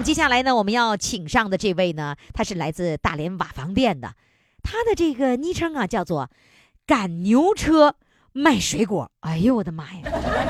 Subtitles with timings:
[0.00, 4.14] 么接下来呢，我们要请上的这位呢，他是来自大连瓦房店的，
[4.62, 6.30] 他的这个昵称啊叫做
[6.88, 7.96] “赶牛车
[8.32, 9.10] 卖水果”。
[9.20, 10.00] 哎呦我的妈呀，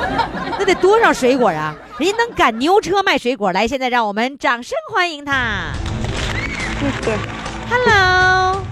[0.57, 1.75] 那得多少水果啊！
[1.99, 5.73] 人家能赶牛车卖水果，来，现在让我们掌声欢迎他。
[6.79, 7.19] 谢谢。
[7.69, 8.63] Hello，Hello，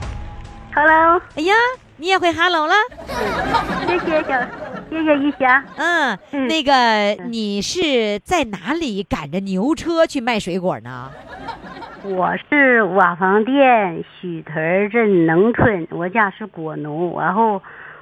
[1.35, 1.55] 哎呀，
[1.97, 2.75] 你也会 Hello 了？
[3.89, 4.47] 谢谢小，
[4.91, 5.63] 谢谢一霞。
[5.77, 11.11] 嗯，嗯那个你是在哪里赶着牛车去卖水果呢？
[12.05, 17.61] 我是瓦房店许屯镇农村，我家是果农，然后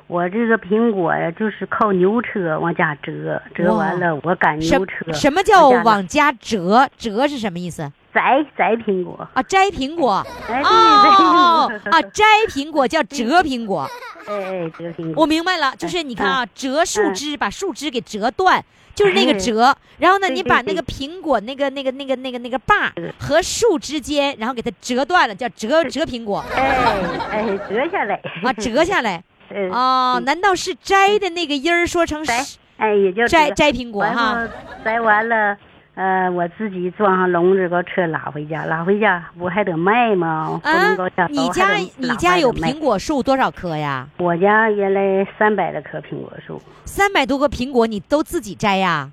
[0.09, 5.13] 我这个苹果呀，就是靠牛车往家折，折完了我赶什牛车。
[5.13, 6.89] 什么叫往家折？
[6.97, 7.91] 折是什么意思？
[8.15, 9.29] 摘摘苹果？
[9.35, 10.13] 啊，摘苹果。
[10.13, 11.91] 哦摘苹果。
[11.91, 13.91] 啊，摘苹果叫折苹果。
[14.29, 15.23] 哎哎，折苹果。
[15.23, 19.77] 我明白了，就是你看啊，折树枝，把树枝给折断，就是那个哎折。
[19.99, 28.15] 然后呢，你把那个苹果那个那个那个那个那个把和树之间，然后给它折断了，叫折折苹果哎哎，折下来。
[28.45, 29.23] 啊，折下来。
[29.51, 34.47] 嗯哦，难道是摘的那个音儿说成摘是哎，也叫折摘摘苹果哈？
[34.85, 35.57] 摘完了，
[35.95, 40.61] 呃，我自己装上笼子，搁车拉回家，拉回家不还得卖吗？
[40.63, 40.95] 啊
[41.29, 44.07] 你家你家有苹果树多少棵呀？
[44.19, 49.11] 我家原来三百来棵苹果树，三百多个苹果，你都自己摘呀？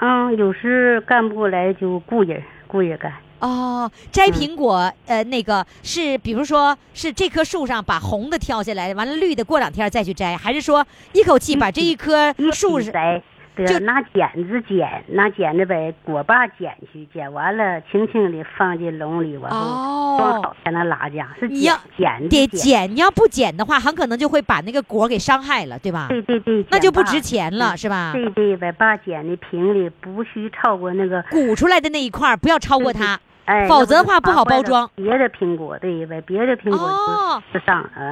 [0.00, 3.12] 嗯，有时干不过来就雇人，雇人干。
[3.44, 13.22] 哦，摘嗯苹果，呃，那个是，比如说是这棵树上把红的挑下来，完了绿的过两天再去摘，还是说一口气把这一棵树摘，
[13.68, 15.74] 就拿剪子剪，拿剪子把
[16.04, 21.28] 果把剪去，剪完了轻轻的放进笼里，然后装哦，好才能拉家。
[21.38, 22.90] 是你要剪剪得剪。
[22.90, 26.06] 你要不剪的话，很可能就会把那个果给伤害了，对吧？
[26.08, 28.12] 对对对，那就不值钱了，嗯是吧？
[28.14, 33.20] 对对，把把剪的平的，不许超过那个，鼓出来的那一块不要超过它。
[33.46, 37.42] 哎，否则的话不好包装别的苹果对呗，别的苹果哦。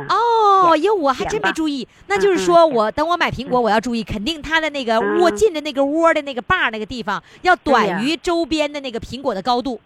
[0.09, 1.89] 哦，哟，我还真没注意。
[2.07, 9.81] 那就是嗯说嗯我等我买苹果，我要注意，肯定它的那个窝嗯进的那个窝的那个把那个地方要短于周边的那个苹果的高度。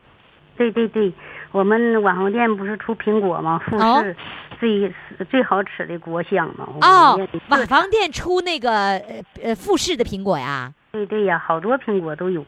[0.56, 1.12] 对对对，
[1.52, 3.60] 我们网红店不是出苹果吗？
[3.68, 4.16] 富哦士
[4.58, 4.92] 最
[5.30, 6.66] 最好吃的果香嘛。
[6.80, 7.20] 哦
[7.50, 10.72] 瓦房店出那个呃呃富士的苹果呀。
[10.92, 12.44] 对对呀，好多苹果都有，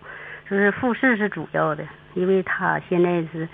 [0.51, 1.85] 就是富士是主要的，
[2.15, 3.49] 因为他现在是，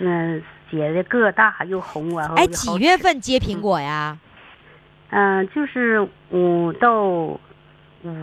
[0.00, 4.16] 嗯、结的个大又红，然后哎，几月份结苹果呀？
[5.10, 6.00] 嗯、就是
[6.30, 7.38] 五到五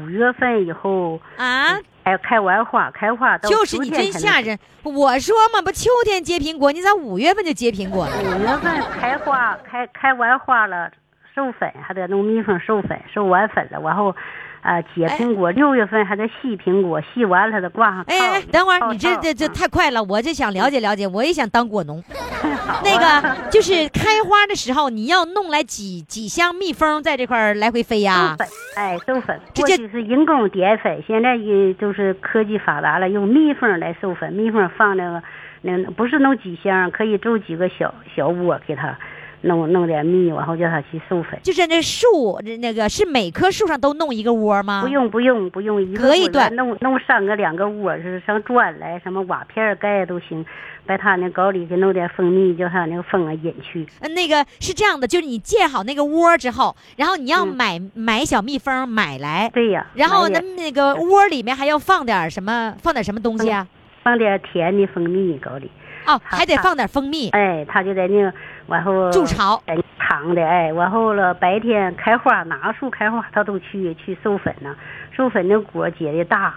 [0.09, 4.57] 月份以后，啊，开开完花，开花到就是你真吓人！
[4.81, 8.11] 我说嘛，不秋天结苹果，你咋五月份就结苹果了？
[8.17, 10.91] 五月份开花，开开完花了，
[11.35, 14.15] 授粉还得弄蜜蜂授粉，授完粉了，然后，
[14.61, 15.51] 呃，结苹果。
[15.51, 18.03] 六月份还得细苹果，细完了还得挂上。
[18.07, 22.03] 哎哎，等会儿，你这这这嗯太快了，我就想了解了解，我也想当果农。
[22.83, 28.37] 那个就是开花的时候，你要弄来几几箱蜜蜂在这块儿来回飞呀授？
[28.37, 29.39] 粉，哎，授粉。
[29.53, 34.31] 这这过去是人工点粉，现在也就是科技发达了，用蜜蜂来授粉。
[34.33, 35.23] 蜜蜂放那个，
[35.61, 38.97] 那不是弄几箱，可以做几个小小窝给它
[39.41, 41.39] 弄弄点蜜，然后叫它去授粉。
[41.41, 44.81] 就是那树，那那个是每棵树上都弄一个窝吗？
[44.83, 44.89] 不。
[44.89, 50.45] 用不用不用，一个屋隔一段弄弄三个两个窝，是上砖来，什么瓦片盖都行，
[50.85, 53.87] 把它那搞里给弄点蜂蜜，叫它那个蜂啊引去。
[54.01, 63.67] 呃那个是这样的，就是你建好那个窝之后，然后你要嗯买、买小蜜蜂买来，对呀，然后呢买点那个窝里面还要放点什么，放点什么东西啊？
[64.03, 65.69] 放点甜的蜂蜜搞里，
[66.07, 68.33] 哦，还得放点蜂蜜，哎，它就在那个
[68.69, 69.61] 然后筑巢。
[69.65, 74.75] 哎藏的哎，然后了白天开花哪个树开花，它都去去授粉呢，
[75.15, 76.55] 授粉的果结的大。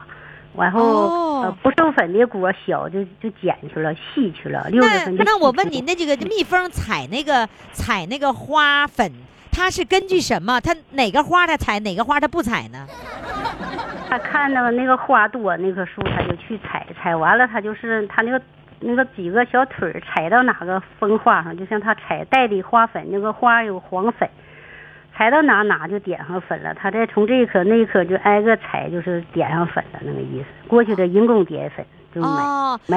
[0.56, 4.66] 然后、哦呃不授粉的果小就就剪去了，细去了。
[4.70, 9.10] 六月那那我问你，那这个蜜蜂采那个采那个花粉，
[9.50, 10.60] 它是根据什么？
[10.60, 12.86] 它哪个花它采，哪个花它不采呢？
[14.08, 18.40] 它看到那个花多那棵树，它就去采，采完了它就是它那个
[18.82, 24.28] 那个几个小腿儿踩到哪个蜂花上，就像他踩带的花粉，那个花有黄粉，
[25.16, 26.74] 踩到哪哪就点上粉了。
[26.74, 30.68] 他再从这一颗那一颗就挨个踩，就是点上粉了那个意思。
[30.68, 31.84] 过去的人工点粉，
[32.14, 32.20] 就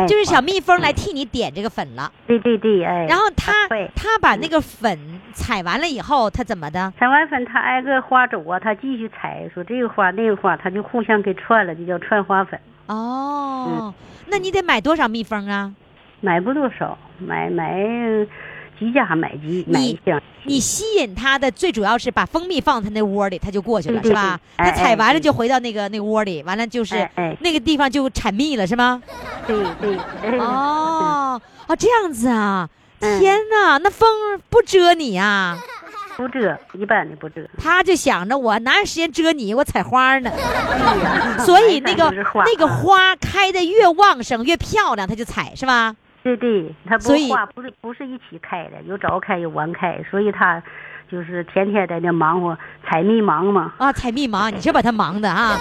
[0.07, 2.11] 就是小蜜蜂来替你点这个粉了。
[2.27, 3.05] 对对对，哎。
[3.07, 4.97] 然后它对它把那个粉
[5.33, 6.91] 采完了以后，它怎么的？
[6.97, 12.59] 采完粉，他挨个花走啊，他继续采，说这个花那个花，他就互相给串了，就叫串花粉。
[12.87, 13.93] 哦，
[14.27, 15.73] 那你得买多少蜜蜂啊？
[16.21, 17.75] 买不多少，买买
[18.79, 20.21] 几家买几买一箱。
[20.43, 24.39] 你吸引它的最主要是把蜂蜜放它那窝里，它就过去了，是吧？
[24.57, 26.95] 它采完了哎就回到那个那个窝里，完了就是
[27.39, 29.01] 那个地方就产蜜了，是吗？
[29.45, 29.97] 对对。
[30.23, 32.69] 哎哦哦，这样子啊！
[32.99, 34.07] 嗯天哪，那蜂
[34.49, 35.57] 不蛰你啊？
[36.15, 37.41] 不遮，一般的不遮。
[37.57, 40.31] 他就想着我哪有时间遮你，我采花呢。
[41.45, 45.95] 所以那个那个花开的越旺盛越漂亮，他就采是吧？
[46.23, 50.61] 对对，他不所以花不是不是一起开的，有早开有晚开，所以它
[51.15, 53.71] 就是天天在那忙活采蜜忙嘛。
[53.77, 55.57] 啊，采蜜忙，你这把它忙的啊！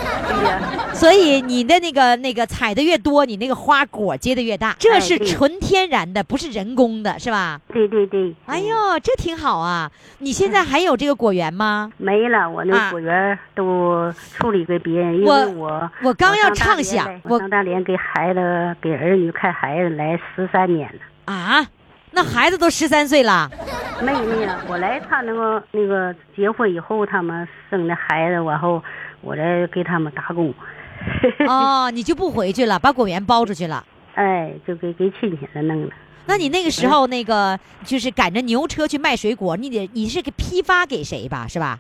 [0.93, 7.61] 所以你的那个那个采的越多，你那个花果结的越大，这是纯天然的，不是人工的，是吧？
[7.73, 8.31] 对对对。
[8.31, 9.89] 嗯，哎呦，这挺好啊！
[10.19, 11.93] 你现在还有这个果园吗？
[11.99, 21.01] 没了，我那啊果园都处理给别人，因我为我我刚要畅想我来我上大连给孩子给儿女看孩子来十三年了。
[21.33, 21.65] 啊，
[22.15, 23.51] 那孩子都十三岁了，
[24.01, 28.83] 没没有，我来他那个那个结婚以后，他们生的孩子，然后
[29.21, 30.55] 我来给他们打工。
[31.49, 33.85] 哦，你就不回去了，把果园包出去了。
[34.15, 35.91] 哎，就给给亲戚了弄了。
[36.27, 41.79] 那你那个时候那个就是赶着牛车去卖水果，你得你是给批发给谁吧，是吧？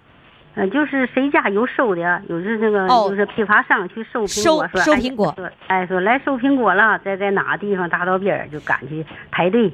[0.56, 9.72] 呃，就是谁家有收的，有是那个、哦就是批发商去收苹果，收收苹果说哎，说来收苹果了，在在哪个地方大道边儿就赶去排队，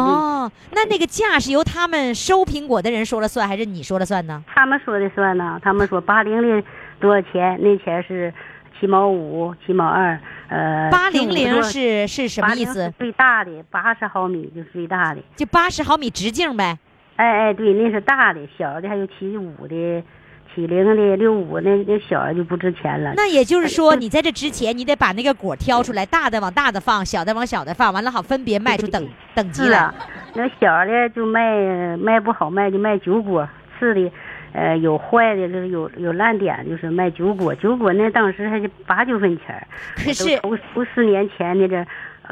[0.00, 4.42] 哦，那那个价是由他们收苹果的人说了算，还是你说了算呢？
[4.46, 6.62] 他们说的算呢，他们说八零零
[7.00, 7.58] 多少钱？
[7.60, 8.32] 那钱是
[8.78, 10.18] 七毛五、七毛二，
[10.48, 12.92] 呃，八零零是是什么意思？
[12.98, 15.20] 最大的，八十毫米就是最大的。
[15.36, 16.78] 就八十毫米直径呗。
[17.16, 20.02] 哎哎，对，那是大的，小的还有七五的、
[20.54, 23.12] 七零的、六五那那小的就不值钱了。
[23.16, 29.68] 那也就是说，你在这之前，你得把那个果挑出来，大的往大的放，小的往小的放，完了好分别卖出等等级来。
[29.68, 29.94] 是啊，
[30.34, 33.48] 那小的就卖卖不好卖就卖酒果，
[33.78, 34.12] 次的，
[34.52, 37.54] 呃，有坏的，就是有有烂点，就是卖酒果。
[37.56, 39.66] 酒果那当时还是八九分钱儿，
[39.96, 41.86] 可是头头十年前的这呃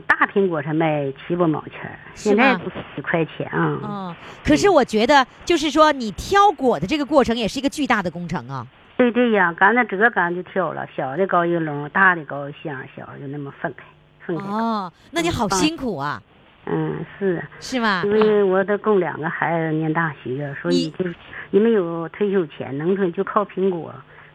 [0.06, 3.78] 大苹果才卖七八毛钱现在都是几块钱啊。
[3.82, 8.66] 嗯，可是我觉得，就是说你挑果的这个过程也是一个巨大的工程啊。
[8.96, 13.84] 对对呀，赶那折赶就挑了，小的高一笼，大的高一箱，小的就那么分开，
[14.24, 14.44] 分开。
[14.44, 16.22] 哦，那你好辛苦啊，
[16.66, 17.42] 嗯，是。
[17.58, 18.02] 是吧？
[18.04, 21.14] 因为我得供两个孩子念大学，所以就是
[21.50, 23.92] 也没有退休钱，农村就靠苹果，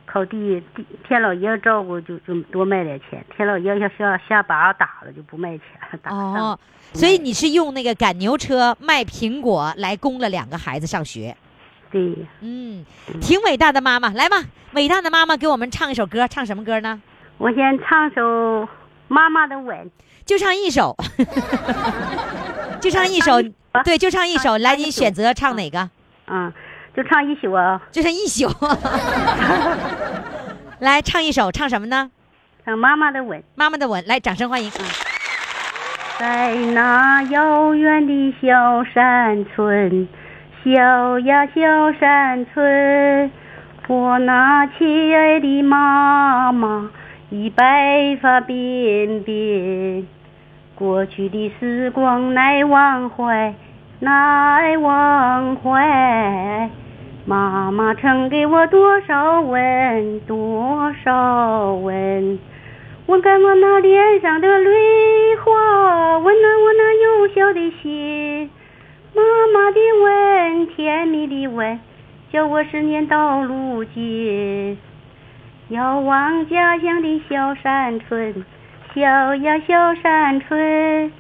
[0.08, 5.62] 靠地地天老爷照顾就就多卖点钱，天老爷要下下把打了就不卖钱
[5.92, 6.58] 了，打哦，
[6.94, 11.36] 所以你是用那个赶牛车卖苹果来供了两个孩子上学。
[11.92, 12.86] 对，嗯，
[13.22, 14.38] 挺伟大的妈妈，来吧，
[14.74, 17.02] 伟大的妈妈给我们唱一首歌，唱什么歌呢？
[17.38, 18.22] 我先唱首
[19.08, 19.78] 《妈妈的吻》，
[20.26, 20.96] 就唱一首，
[22.82, 23.42] 就唱一首
[23.86, 24.58] 对，就唱一首。
[24.58, 25.90] 来，你选择唱哪个？
[26.28, 26.52] 嗯，
[26.98, 28.50] 就唱一宿啊，就唱一宿。
[30.82, 32.10] 来唱一首，唱什么呢？
[32.66, 33.40] 唱《妈妈的吻》。
[33.54, 34.72] 妈妈的吻，来，掌声欢迎。
[36.18, 40.08] 在那遥远的小山村，
[40.64, 43.32] 小呀小山村，
[43.88, 46.90] 我那亲爱的妈妈
[47.30, 50.04] 已白发鬓鬓。
[50.74, 53.54] 过去的时光难忘怀，
[54.00, 56.72] 难忘怀。
[57.30, 62.40] 妈妈曾给我多少吻，多少吻。
[63.08, 68.50] 吻干我那脸上的泪花，温暖我那幼小的心。
[69.14, 69.22] 妈
[69.54, 71.78] 妈的吻，甜蜜的吻，
[72.32, 74.78] 叫我思念到如今。
[75.68, 78.46] 遥望家乡的小山村，
[78.96, 81.12] 小呀小山村，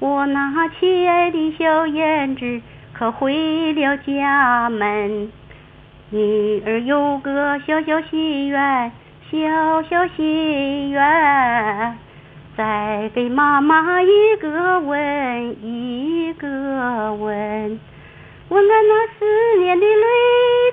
[0.00, 2.60] 我那亲爱的小燕子
[2.92, 5.30] 可回了家门。
[6.14, 8.92] 女儿有个小小心愿，
[9.32, 11.98] 小小心愿，
[12.56, 16.46] 再给妈妈一个吻，一个
[17.14, 17.80] 吻，
[18.48, 20.06] 吻干那思念的泪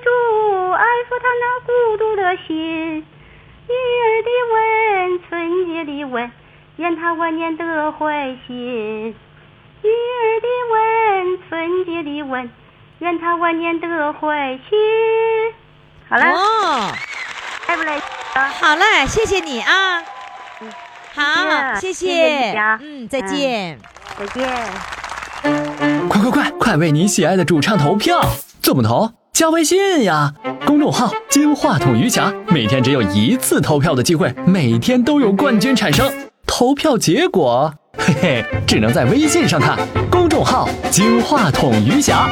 [0.04, 3.04] 珠，安抚她那孤独的心。
[3.66, 6.30] 女儿的吻，纯洁的吻，
[6.76, 8.56] 愿她万年得欢心。
[9.82, 12.48] 女儿的吻，纯洁的吻，
[13.02, 14.78] 愿他万年得欢心。
[16.08, 16.92] 好了，哦，
[17.66, 17.96] 来不来？
[17.96, 20.00] 啊，好嘞，谢谢你啊。
[21.12, 23.76] 好，谢谢嗯，再见。
[24.16, 24.46] 再见。
[26.08, 28.20] 快快快，快为你喜爱的主唱投票！
[28.60, 29.10] 怎么投？
[29.32, 30.32] 加微信呀，
[30.64, 36.30] 公众号“金话筒余霞”，每天只有一次投票的机会，每天都有冠军产生。
[36.46, 39.76] 投票结果，嘿嘿，只能在微信上看。
[40.08, 42.28] 公众号“金话筒余霞”。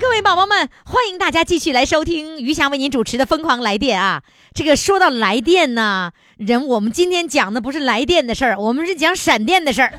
[0.00, 4.24] 各位宝宝们，欢迎大家继续来收听余霞为您主持的《疯狂来电》啊！
[4.52, 9.92] 这个说到来电呢，人我们今天讲的不是来电的事儿，我们是讲闪电的事儿。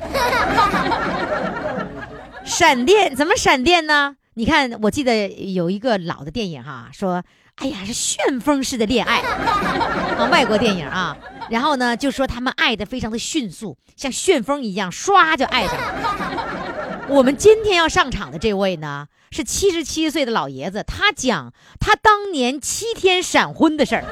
[2.44, 4.16] 闪电怎么闪电呢？
[4.34, 7.22] 你看，我记得有一个老的电影哈，说，
[7.54, 11.16] 哎呀，是旋风式的恋爱啊，外国电影啊，
[11.48, 17.06] 然后呢，就说他们爱的非常的迅速，像旋风一样，唰就爱上了。
[17.08, 24.04] 我们今天要上场的这位呢，是七十七岁的老爷子，他讲他当年七天闪婚的事儿，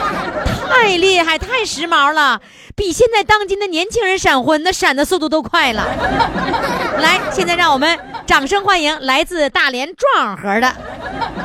[0.68, 2.40] 太厉害，太时髦了，
[2.76, 5.84] 比现在当今的年轻人闪婚那闪的速度都快了。
[7.00, 10.72] 来，现在让我们掌声欢迎来自大连壮河的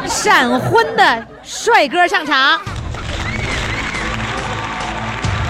[0.08, 2.62] 闪婚的帅哥上场。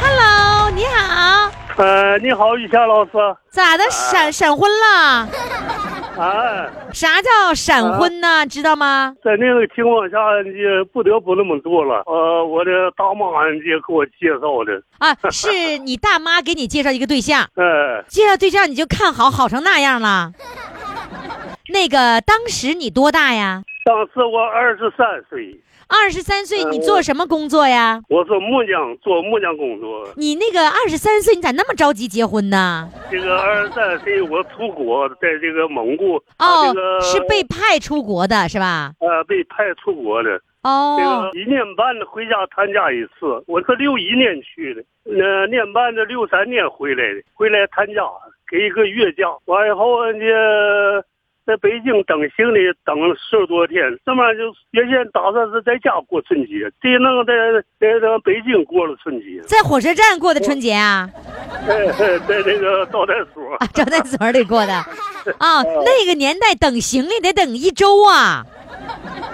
[0.02, 3.12] Hello，你好，呃，你好，雨霞老师。
[3.52, 5.30] 咋的闪闪婚了？
[6.22, 8.46] 啊，啥叫闪婚呢？
[8.46, 9.16] 知道吗？
[9.24, 10.52] 在那个情况下，你
[10.92, 12.04] 不得不那么做了。
[12.06, 14.84] 呃，我的大妈也给我介绍的。
[14.98, 20.34] 啊，是你大妈给你介绍一个对象， 哎，介绍对象你就看好，好成那样了。
[21.72, 23.64] 那个当时你多大呀？
[23.86, 25.58] 当时我二十三岁，
[25.92, 28.00] 二十三岁，你做什么工作呀？
[28.10, 30.08] 我是木匠，做木匠工作。
[30.16, 32.88] 你那个二十三岁，你咋那么着急结婚呢？
[33.10, 38.92] 这个二十三岁我出国，在这个蒙古，哦他这个，是被派出国的是吧？
[39.00, 40.40] 呃被派出国的。
[40.62, 48.04] 这哦个，一年半回家参加一次，我是六一年去的，那，年半的六三年回来的，回来参加
[48.48, 51.02] 给一个月假，完以后呢，
[51.50, 57.34] 在北京等行李等了十多天，这么就原先打算是在家过春节，这弄在
[57.80, 61.10] 在在北京过了春节，在火车站过的春节啊？
[61.66, 61.88] 在
[62.20, 64.74] 在这个招待所，啊，招待所里过的。
[65.42, 68.46] 啊，那个年代等行李得等一周啊！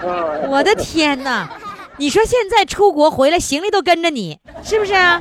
[0.00, 1.46] 啊，我的天哪！
[2.00, 5.20] 你说现在出国回来，行李都跟着你，是不是啊？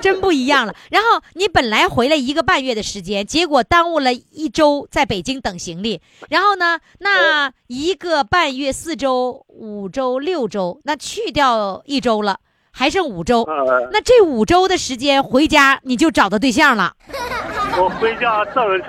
[0.00, 0.74] 真不一样了。
[0.90, 6.00] 然后你本来回来一个半月的时间，结果耽误了一周在北京等行李。
[6.28, 12.38] 然后呢，那一个半月、四周、五周、六周，那去掉一周了，
[12.72, 13.42] 还剩五周。
[13.42, 13.54] 啊，
[13.92, 16.94] 那这五周的时间回家，你就找到对象了。
[17.78, 18.82] 我回家正是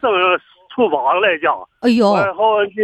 [0.00, 0.10] 正
[0.74, 2.82] 出房来家，哎呦，然后这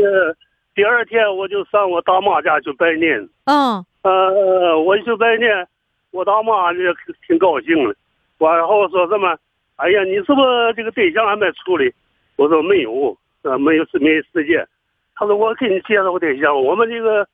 [0.74, 3.28] 第二天我就上我大妈家去拜年。
[3.44, 5.66] 嗯，呃，我去拜年，
[6.10, 6.80] 我大妈就
[7.26, 7.94] 挺高兴的，
[8.38, 9.36] 完后说什么？
[9.76, 11.90] 哎呀，你是不是这个对象还没处理？
[12.36, 14.66] 我说没有，呃，没有没时间。
[15.14, 17.26] 他说我给你介绍个对象，我们这个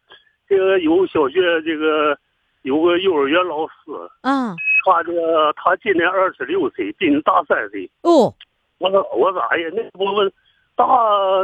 [0.49, 2.17] 这个有小学这个
[2.63, 3.75] 有个幼儿园老师，
[4.23, 4.55] 嗯，
[4.85, 7.89] 他这个他今年二十六岁，比你大三岁。
[8.03, 8.33] 哦，
[8.79, 10.31] 我说我说哎呀，那我我
[10.77, 10.85] 大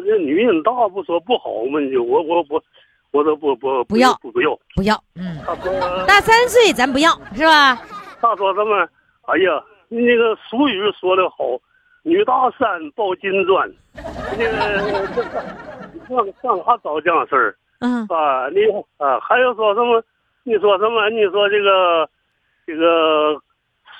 [0.05, 2.63] 那女人大不说不好嘛，你就我我不，
[3.13, 4.59] 我说不不不要不不要。
[4.75, 7.77] 不要，嗯，他说大三岁咱不要，是吧？
[8.21, 8.89] 他说什么？
[9.29, 11.45] 哎呀，那个俗语说的好，
[12.03, 13.71] 女大三抱金砖。
[13.95, 15.23] 那个这
[16.09, 18.49] 上上哪找这样事儿嗯，啊？
[18.49, 18.61] 你
[18.97, 20.03] 啊，还有说什么？
[20.45, 21.11] 你说什么？
[21.11, 22.09] 你说这个
[22.67, 23.35] 这个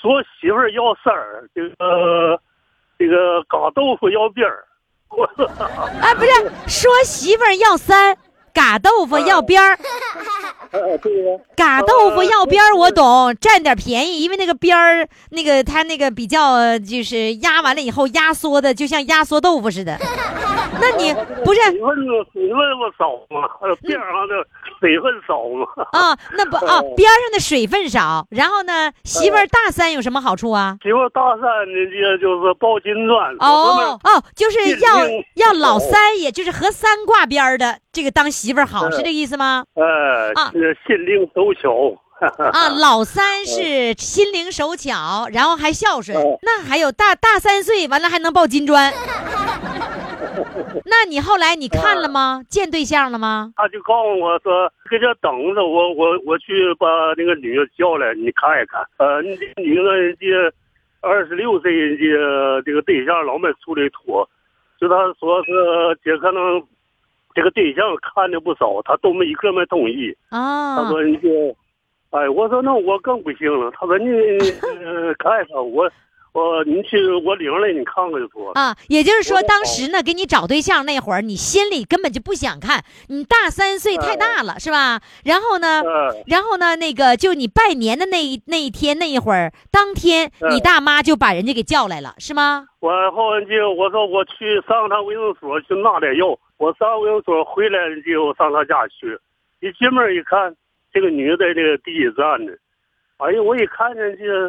[0.01, 2.41] 说媳妇要三儿，这个
[2.99, 4.65] 这个搞豆腐要边儿。
[5.11, 5.25] 我
[6.01, 6.31] 啊，不是
[6.67, 8.17] 说媳妇儿要三，
[8.53, 9.79] 嘎豆腐要边儿，
[10.73, 11.39] 呃，对呀。
[11.57, 19.99] 嘎豆腐要边儿，我懂，占点便宜，因为那个边儿，那个它那个比较呃就是压完了以后压缩的，就像压缩豆腐似的。
[20.81, 21.13] 那你
[21.45, 21.97] 不是水分
[22.33, 23.49] 水分不少嘛，
[23.83, 24.47] 边上的
[24.81, 25.67] 水分少吗。
[25.93, 26.17] 啊？
[26.37, 30.77] 那不啊，边上的水分少，然后呢，媳妇儿大三有什么好处啊？
[30.83, 33.35] 媳妇大三呢，这就是抱金砖。
[33.39, 39.65] 哦哦，就是要要老三，也就是和三挂边儿的这个当媳妇儿好，是这个意思吗？
[39.75, 41.99] 呃，啊这心灵手巧。
[42.53, 48.93] 啊，老三 是心灵手巧，然后还孝顺哦，那还有大大三岁，完了还能抱金砖。
[50.85, 52.43] 那你后来你看了吗？
[52.49, 53.53] 见对象了吗？
[53.57, 56.87] 他就告诉我说，搁这等着我，我我去把
[57.17, 58.83] 那个女的叫来，你看一看。
[58.99, 59.83] 呃，你这女的
[60.21, 60.53] 这
[61.01, 64.29] 二十六岁，这这个对象老没处理妥，
[64.81, 65.51] 就他说是
[66.05, 66.63] 这可能
[67.35, 70.15] 这个对象看的不少，他都没一个没同意。
[70.31, 71.29] 啊他啊，说你这
[72.11, 73.71] 哎，我说那我更不行了。
[73.71, 74.07] 他说你
[74.85, 75.91] 呃看看我，
[76.33, 78.61] 我你去我领来你看看就妥了。
[78.61, 85.01] 啊，也就是说，当时呢，给你找对象那会儿，你心里根本就不想看，你大三岁太大了，是吧？
[85.25, 92.67] 然后呢，嗯然后呢，那个就你拜年的那一那一天那一会儿，当天嗯你大妈就把人家给叫来了，是吗？
[92.81, 99.19] 我后就我说我去上趟卫生所去拿点药，我上卫生所回来就上他家去，
[99.61, 100.57] 一进门一看，
[100.93, 102.59] 这个女的在那个地下站着，
[103.19, 104.49] 哎呀，我一看见这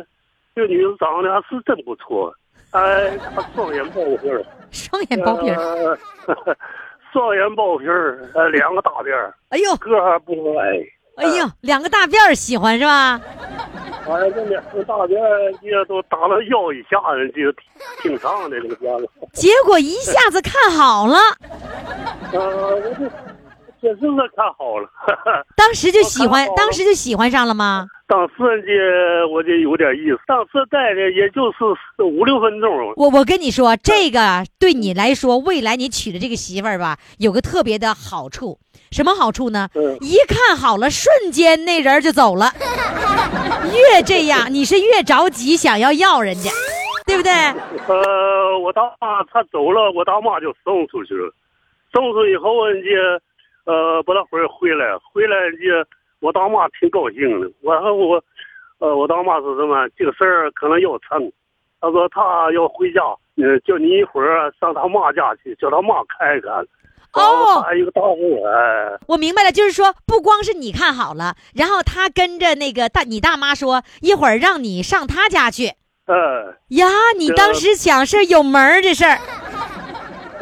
[0.56, 2.34] 这女的长得还是真不错，
[2.72, 5.98] 哎，她双眼包皮儿，双眼包皮儿，呃
[7.12, 10.80] 双眼包皮儿，呃，两个大辫儿，哎呦，个还不矮，
[11.18, 13.20] 哎呦，两个大辫儿喜欢是吧？
[14.06, 16.98] 哎，这两个大辫儿这都打到腰以下，
[17.36, 17.52] 就
[18.02, 19.10] 挺长的这个辫子。
[19.34, 23.10] 结果一下子看好了，啊，我这
[23.84, 24.88] 确实是看好了，
[25.58, 27.86] 当时就喜欢当时就喜欢上了吗？
[28.08, 28.34] 当时
[28.66, 38.58] 这我就有点意思，当时待的也就是五六分钟，我我跟你说，这个对你来说，未来你娶的这个媳妇儿吧，有个特别的好处，
[38.92, 39.68] 什么好处呢？
[39.76, 42.54] 嗯一看好了，瞬间那人就走了。
[43.68, 46.50] 越这样，你是越着急想要要人家，
[47.06, 47.34] 对不对？
[47.34, 51.30] 呃，我大妈她走了，我大妈就送出去了，
[51.92, 52.88] 送出以后人家
[53.66, 55.90] 呃不大会儿回来，回来人家
[56.20, 58.24] 我大妈挺高兴的，完后我
[58.80, 61.32] 呃我大妈是什么这个事儿可能要成，
[61.82, 63.02] 她说她要回家，
[63.38, 66.66] 嗯，叫你一会儿上她妈家去，叫她妈看一看。
[67.14, 75.68] 哦还有个大户，哎，我明白了，就是说，不光是你看好了，然后他跟着那个大你大妈说，一会儿让你上他家去
[76.08, 76.16] 哎，
[76.70, 76.88] 呀。
[77.16, 79.20] 你当时想是有门儿这事儿，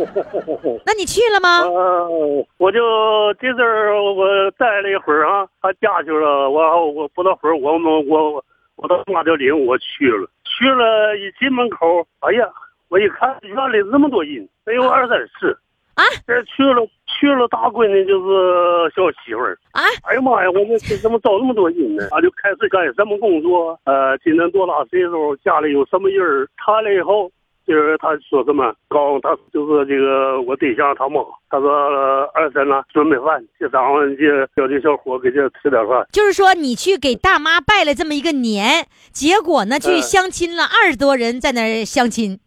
[0.86, 1.62] 那你去了吗？
[1.66, 2.10] 呃，
[2.58, 8.44] 我就这阵儿我待了一会儿啊，他家去了，我我不大会儿，我们我
[8.76, 12.48] 我大妈就领我去了，去了一进门口，哎呀，
[12.90, 15.58] 我一看院里那么多人，得有二三十
[15.96, 22.08] 啊，这去了去了大闺女就是小媳妇儿，啊，哎呀妈呀，我这这怎么招那么多人呢？
[22.12, 23.78] 啊就开始干什么工作？
[23.84, 25.36] 呃，今年多大岁数？
[25.38, 26.48] 家里有什么人儿？
[26.58, 27.30] 谈了以后，
[27.72, 28.74] 就是他说什么？
[28.90, 36.06] 告诉他就是这个我对象他妈，他说、呃二婶呢准备饭，这咱们这叫这小伙给这吃点饭。
[36.12, 42.38] 就是说你去给大妈拜了这么一个年，结果呢去嗯相亲了二十多人在那儿相亲，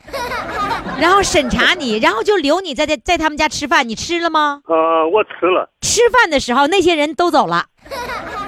[1.00, 4.60] 然后审查你，然后就留你在在在他们家吃饭，你吃了吗？
[4.66, 7.64] 呃，我吃了，吃饭的时候那些人都走了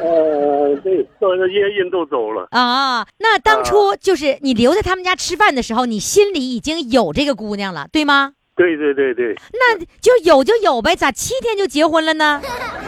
[0.00, 2.48] 呃，对，这些人都走了。
[2.50, 3.06] 啊。
[3.18, 8.32] 那当初就是你留在他们家吃饭的时候，你心里已经有这个姑娘了，对吗？
[8.56, 12.42] 对对对对，那就有就有呗，咋七天就结婚了呢？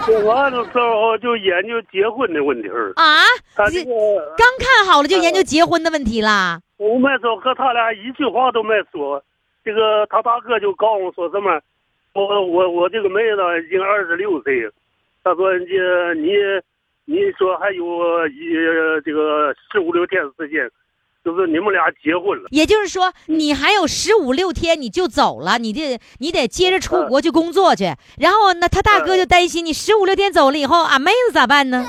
[0.06, 2.92] 这完了时候就研究结婚的问题儿。
[2.96, 3.24] 啊，
[3.56, 3.90] 这他这个
[4.36, 6.60] 刚看好了就研究结婚的问题啦。
[6.76, 9.22] 我没说和他俩一句话都没说，
[9.64, 11.58] 这个他大哥就告诉我说什么，
[12.12, 14.68] 我我我这个妹子已经二十六岁，
[15.24, 15.72] 他说人家
[16.20, 16.28] 你
[17.12, 18.54] 你说还有一
[19.04, 20.66] 这个十五六天时间，
[21.22, 22.48] 就是你们俩结婚了。
[22.50, 27.84] 也就是说，你还有十五六天你就走了，你得你得接着出国去工作去。
[28.18, 31.86] 然后那，他大哥就担心你十五六天走了以后，俺妹子咋办呢？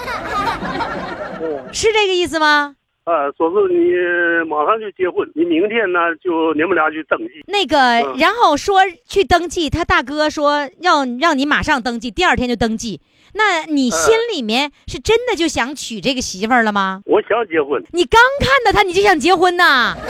[1.71, 2.75] 是这个意思吗？
[3.05, 7.43] 啊，说是你马上就结婚，你明天呢就你们俩去登记。
[7.47, 12.99] 那个，嗯然后说去登记，他大哥说要让你马上登记，第二天就登记。
[13.35, 17.01] 那你心里面是真的就想娶这个媳妇儿了吗？
[17.05, 19.95] 我想结婚，你刚看到他你就想结婚呐？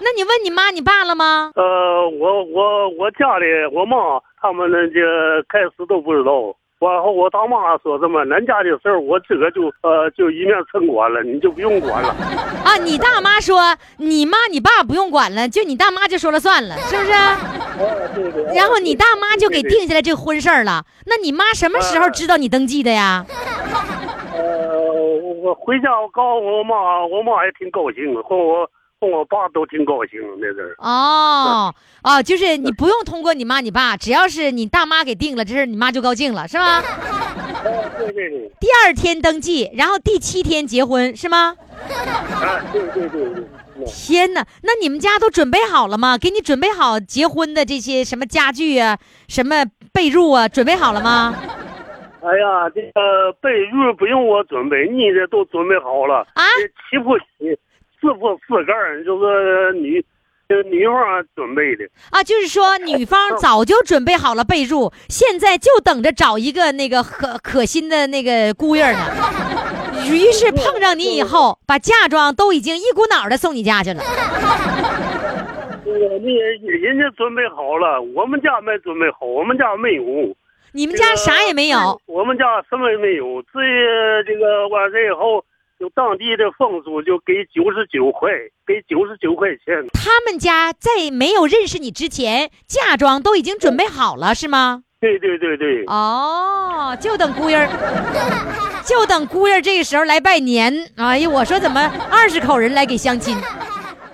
[0.00, 1.50] 那你问你妈你爸了吗？
[1.56, 3.96] 呃，我我我家里我妈
[4.40, 5.00] 他们那些
[5.48, 6.54] 开始都不知道，
[6.86, 12.08] 完后我大妈说什么，恁家的事儿我自个就呃就一面城管了，你就不用管了。
[12.64, 17.12] 啊，你大妈说你妈你爸不用管了，就你大妈就说了算了，是不是？
[18.14, 20.84] 对对然后你大妈就给定下来这婚事儿了。
[21.04, 23.26] 那你妈什么时候知道你登记的呀？
[24.34, 30.74] 呃，我我回家我告诉我妈，我妈也挺高兴，和我和我爸都挺高兴那阵儿。
[30.78, 36.82] 哦哦，就是你不用通过你妈你爸，只要是你大妈给定了，这事儿你妈就高兴了，是吧？
[37.64, 41.54] 哎，对对对，第二天登记，然后第七天结婚，是吗？
[42.32, 43.44] 啊，对对对对。
[43.86, 46.16] 天哪，那你们家都准备好了吗？
[46.16, 51.34] 给你准备好结婚的这些什么家具啊，什么被褥啊，准备好了吗？
[52.22, 56.26] 哎呀，这个被褥不用我准备，你这都准备好了。
[56.34, 57.18] 啊这七铺
[58.06, 60.04] 七，四铺四盖儿，就是女
[60.48, 61.84] 就是女方准备的。
[62.10, 68.98] 啊，就是说女方早就准备好了备注，现在就等着找一个那个可可心的那个姑爷呢。
[70.08, 74.02] 于是碰上你以后，把嫁妆都已经一股脑的送你家去了。
[75.84, 76.34] 这个你
[76.66, 80.02] 人家准备好了，我们家没准备好，我们家没有。
[80.72, 83.42] 你们家啥也没有，我们家什么也没有。
[83.42, 85.42] 至于这个完事以后，
[85.78, 88.30] 就当地的风俗，就给九十九块，
[88.66, 89.86] 给九十九块钱。
[89.92, 94.82] 他们家在没有认识你之前，嫁妆都已经准备好了，是吗？
[94.98, 95.84] 对对对对。
[95.86, 97.68] 哦，就等姑爷儿，
[98.84, 100.72] 就等姑爷儿这个时候来拜年。
[100.96, 103.36] 哎呀，我说怎么二十口人来给相亲？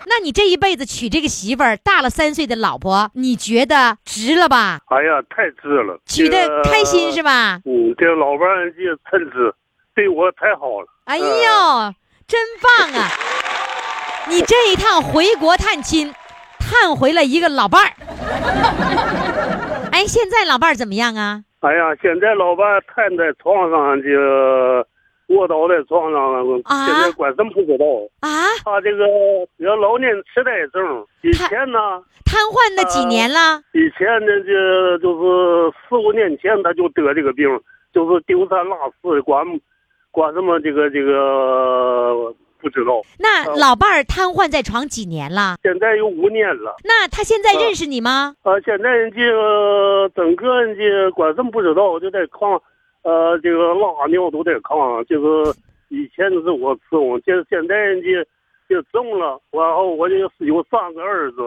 [0.05, 4.81] 那你这一辈子娶这个媳妇儿，大了三岁的老婆，你觉得值了吧？
[4.89, 7.61] 哎呀，太值了，娶的开心是吧？
[7.65, 9.55] 嗯，这老伴儿也称职，
[9.95, 10.87] 对我太好了。
[11.05, 11.95] 哎呦，
[12.27, 13.09] 真棒啊！
[14.29, 16.13] 你这一趟回国探亲，
[16.59, 17.93] 探回了一个老伴儿。
[19.93, 21.43] 哎，现在老伴儿怎么样啊？
[21.61, 24.09] 哎呀，现在老伴儿瘫在床上就。
[25.29, 26.45] 卧倒在床上了，
[26.85, 27.87] 现在管什么不知道
[28.21, 28.29] 啊？
[28.63, 29.07] 他这个
[29.57, 31.79] 得老年痴呆症，以前呢
[32.27, 33.63] 瘫痪了几年了？
[33.73, 37.49] 以前呢就就是四五年前他就得这个病，
[37.95, 39.43] 就是丢三落四，管
[40.13, 43.03] 管什么这个这个不知道。
[43.19, 45.57] 那老伴儿瘫痪在床几年了？
[45.65, 46.77] 现在有五年了。
[46.85, 48.37] 那他现在认识你吗？
[48.43, 49.19] 啊，现在人家
[50.15, 52.61] 整个人家管什么不知道，就在炕。
[53.03, 58.07] 呃，这个拉尿都在炕，就是以前是我伺候，现现在人家
[58.69, 61.39] 就中了，然后我就有三个儿子，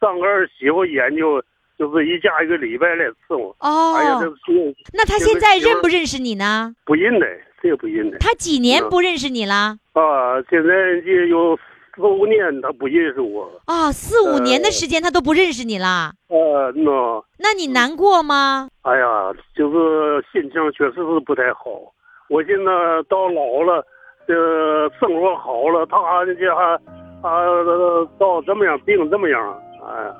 [0.00, 1.42] 三个儿媳妇研究，
[1.78, 3.54] 就是一家一个礼拜来伺候。
[3.60, 4.74] 哦，哎呀，这是。
[4.94, 6.74] 那他现在认不认识你呢？
[6.86, 7.26] 不认得，
[7.70, 8.18] 这不认得。
[8.18, 9.78] 他几年不认识你了？
[9.94, 11.58] 啊，现在人家有。
[11.96, 16.10] 四五年他不认识我啊，四五年的时间他都不认识你了。
[16.26, 18.68] 呃，那那你难过吗？
[18.82, 21.70] 哎呀，就是心情确实是不太好。
[22.28, 22.72] 我现在
[23.08, 23.86] 到老了，
[24.26, 24.34] 这
[24.98, 26.64] 生活好了，他这还
[27.22, 27.30] 啊
[28.18, 29.62] 到怎么样病怎么样？
[29.86, 30.12] 哎，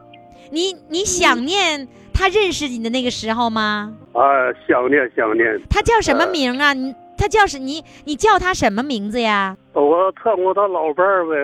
[0.53, 3.93] 你你想念他认识你的那个时候吗？
[4.13, 4.23] 啊，
[4.69, 5.61] 想念想念。
[5.69, 6.73] 他叫什么名啊？
[6.73, 6.95] 你。
[7.17, 9.57] 他叫是你，你叫他什么名字呀？
[9.73, 11.35] 我称呼他老伴儿呗。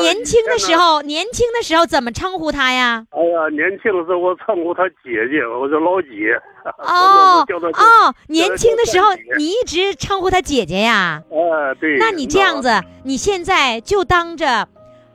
[0.00, 3.04] 年轻的时候，年轻的时候怎么称呼他呀？
[3.10, 6.40] 哎呀，年轻的时候我称呼他姐姐，我叫老姐。
[6.78, 11.22] 哦 哦，年轻的时候你一直称呼他姐姐呀？
[11.30, 11.98] 哎，对。
[11.98, 14.68] 那你这样子，你现在就当着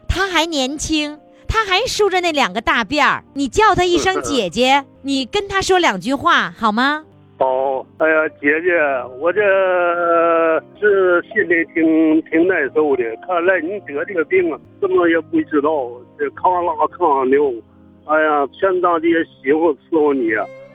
[0.07, 7.03] 他还年轻，他还梳着那两个大辫儿，你叫他一声姐姐，你跟他说两句话好吗？
[7.39, 8.71] 哦，哎呀，姐姐，
[9.19, 9.41] 我这
[10.79, 13.03] 是心里挺挺难受的。
[13.27, 17.53] 看来你得这个病啊，怎么也不知道，这炕拉炕扭，
[18.05, 20.31] 哎呀，全当这些媳妇伺候你，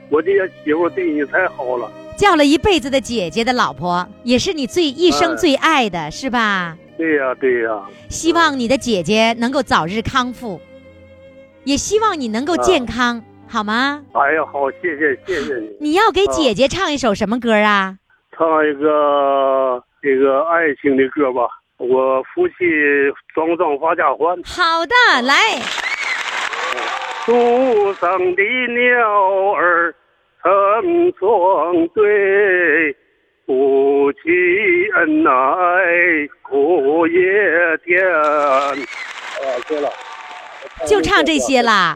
[0.09, 1.91] 我这些媳妇对你太好了。
[2.15, 6.77] 叫了一辈子的姐姐的老婆，也是你最一生最爱的，是吧？
[6.97, 7.83] 对呀，对呀。
[8.07, 10.61] 希望你的姐姐能够早日康复，
[11.65, 13.21] 也希望你能够健康。
[13.53, 14.01] 好吗？
[14.13, 15.77] 哎呀，好，谢谢，谢谢你。
[15.79, 17.95] 你要给姐姐唱一首什么歌啊？
[18.35, 21.43] 唱一个这个爱情的歌吧。
[21.77, 22.55] 我夫妻
[23.35, 24.35] 双双发家欢。
[24.43, 25.61] 好的，来。
[27.25, 29.93] 树上的鸟儿
[30.41, 32.91] 成双对，
[33.45, 34.29] 夫妻
[34.95, 38.03] 恩爱苦也甜。
[38.03, 38.73] 啊，
[39.67, 39.91] 对了。
[40.87, 41.95] 就唱这些啦。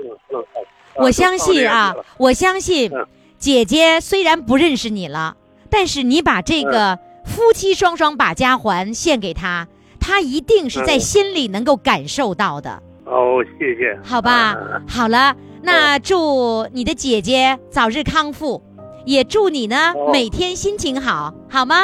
[0.97, 2.91] 我相信啊，我相信，
[3.37, 5.35] 姐姐虽然不认识你了，
[5.69, 9.67] 但是你把这个夫妻双双把家还献给她，
[9.99, 12.81] 她一定是在心里能够感受到的。
[13.05, 13.97] 哦，谢谢。
[14.03, 14.57] 好吧，
[14.87, 18.61] 好了，那祝你的姐姐早日康复，
[19.05, 21.75] 也祝你呢每天心情好，好吗？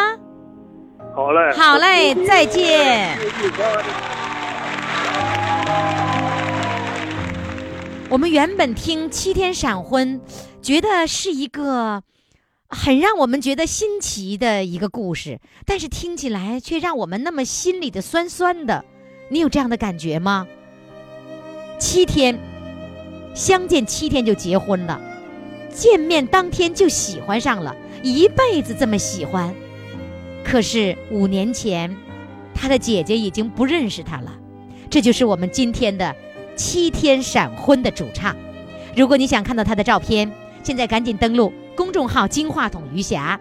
[1.15, 1.53] 好嘞。
[1.53, 3.17] 好嘞，再见。
[8.13, 10.21] 我们原本听七天闪婚，
[10.61, 12.03] 觉得是一个
[12.69, 18.85] 很让我们觉得新奇的一个故事，但是听起来却让我们那么心里的酸酸的。
[19.31, 20.47] 你有这样的感觉吗？
[21.79, 22.37] 七天
[23.33, 25.01] 相见，七天就结婚了，
[25.71, 29.55] 见面当天就喜欢上了，一辈子这么喜欢。
[30.45, 31.97] 可是五年前，
[32.53, 34.37] 他的姐姐已经不认识他了。
[34.87, 36.15] 这就是我们今天的。
[36.55, 38.35] 七天闪婚的主唱，
[38.95, 40.31] 如果你想看到他的照片，
[40.63, 43.39] 现在赶紧登录公众号“金话筒余霞”，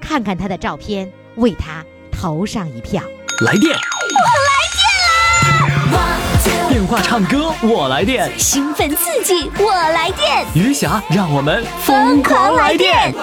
[0.00, 3.02] 看看他的照片，为他投上一票。
[3.44, 6.68] 来电，我来电啦！
[6.68, 13.14] 电话唱歌我来电，兴奋刺激，我来电，余霞让我们疯狂来电。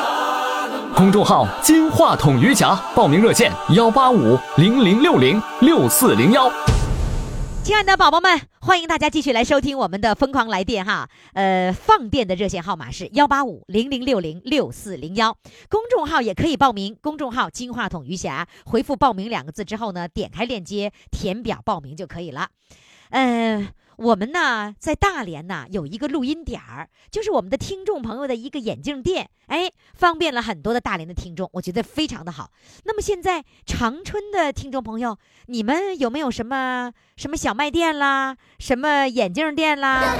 [0.96, 6.50] 公众号“金话筒余霞”，报名热线：幺八五零零六零六四零幺。
[7.66, 11.10] 亲爱的宝宝们，欢迎大家继续来收听我们的《疯狂来电》哈。
[11.34, 15.36] 呃，放电的热线号码是幺八五零零六零六四零幺，
[15.68, 16.96] 公众号也可以报名。
[17.02, 22.50] 公众号“金话筒余霞”，回复“报名”两个字之后呢，点开链接填表报名就可以了。
[23.10, 32.52] 嗯、我们呢在大连呢有一个录音点儿，就是我们的听众朋友的一个眼镜店，哎，方便了很多的大连的听众，我觉得非常的好。
[32.84, 40.16] 那么现在长春的听众朋友，你们有没有什么什么小卖店啦，什么眼镜店啦，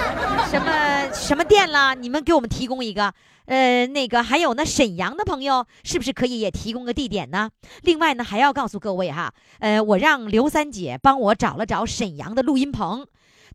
[0.50, 1.94] 什么什么店啦？
[1.94, 3.14] 你们给我们提供一个。
[3.46, 7.52] 呃，那个还有呢，沈阳的朋友是不是可以也提供个地点呢？
[7.84, 13.06] 另外呢，还要告诉各位哈，呃，我让刘三姐帮我找了找沈阳的录音棚。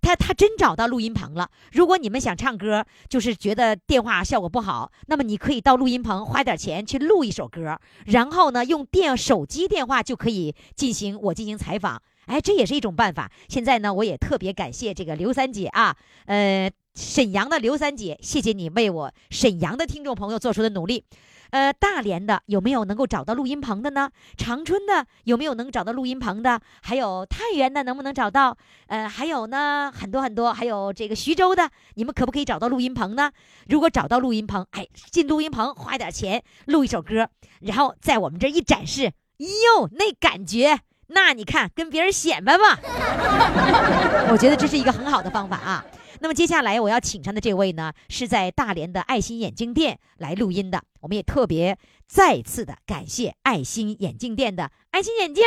[0.00, 1.50] 他他真找到录音棚了。
[1.72, 12.00] 如果你们想唱歌，就是觉得电话效果不好，那么你可以到录音棚花点钱去录一首歌，然后呢，用电手机电话就可以进行我进行采访。
[12.26, 13.30] 哎，这也是一种办法。
[13.48, 21.04] 现在呢，我也特别感谢这个刘三姐啊，呃，沈阳的刘三姐，谢谢你为我沈阳的听众朋友做出的努力。
[21.50, 24.10] 呃，大连的有没有能够找到录音棚的呢？
[24.36, 26.60] 长春的有没有能找到录音棚的？
[26.82, 28.56] 还有太原的能不能找到？
[28.86, 33.32] 呃，还有呢，很多很多，还有这个徐州的，你们可不可以找到录音棚呢？
[33.68, 37.28] 如果找到录音棚，哎，进录音棚花点钱录一首歌，
[37.60, 42.78] 然后在我们这一展示，哟，那感觉，那你看跟别人显摆吧。
[44.30, 45.84] 我觉得这是一个很好的方法啊。
[46.20, 50.82] 那么接下来我要请上的这位呢，是在大连的爱心眼镜店来录音的。
[51.00, 55.44] 我们也特别再次的感谢爱心眼镜店的爱心眼镜，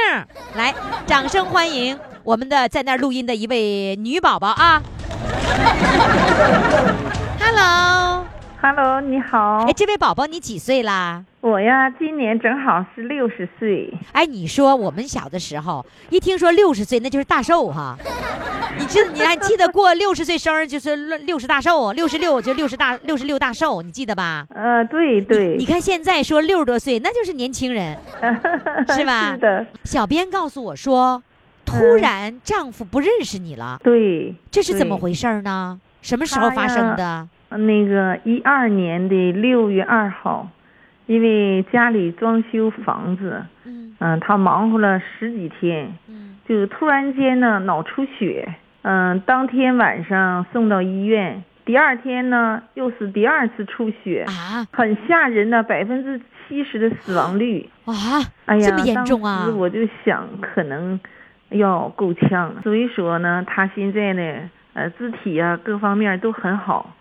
[0.55, 0.73] 来，
[1.05, 4.81] 掌声欢迎我们的在那儿录音的一位女宝宝啊。
[7.39, 8.22] Hello，
[8.65, 11.21] Hello，你好哎，，这位宝宝你几岁啦？
[11.41, 17.97] 我呀今年正好是六十岁，哎，你说我们小的时候，一听说六十岁，那就是大寿哈。
[18.80, 24.47] 你记你还记得过六十岁生日就是六六十大寿，六十六就六十大六十六大寿，你记得吧？
[24.56, 27.97] 呃，对对，你看现在说六十多岁，那就是年轻人。
[28.95, 31.21] 是吧是的，小编告诉我说，
[31.65, 35.82] 突嗯然丈夫不认识你了，对，这是怎么回事呢？
[36.02, 37.28] 什么时候发生的？
[37.57, 40.49] 那个一二年的六月二号，
[41.05, 43.95] 因为家里装修房子，嗯。
[43.99, 46.35] 嗯、他忙活了十几天，嗯。
[46.45, 54.67] 就突然间呢脑出血，嗯、当天晚上送到医院，第二天呢又是第二次出血，啊。
[54.73, 57.69] 很吓人的，百分之七十的死亡率。
[57.85, 57.93] 啊，
[58.45, 59.43] 哎呀，这么严重啊。
[59.43, 60.99] 当时我就想，可能
[61.49, 62.53] 要够呛。
[62.53, 62.61] 了。
[62.61, 66.93] 所以说呢，他现在呢，呃，肢体啊各方面都很好，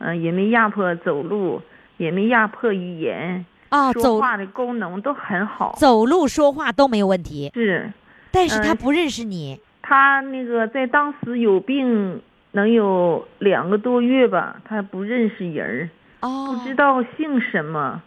[0.00, 1.62] 嗯、也没压迫走路，
[1.96, 5.74] 也没压迫语言，啊，说话的功能都很好。
[5.78, 7.92] 走路说话都没有问题，是
[8.32, 9.60] 但是他嗯不认识你。
[9.82, 12.20] 他那个在当时有病，
[12.52, 18.02] 能有两个多月吧，他不认识人儿，哦，不知道姓什么，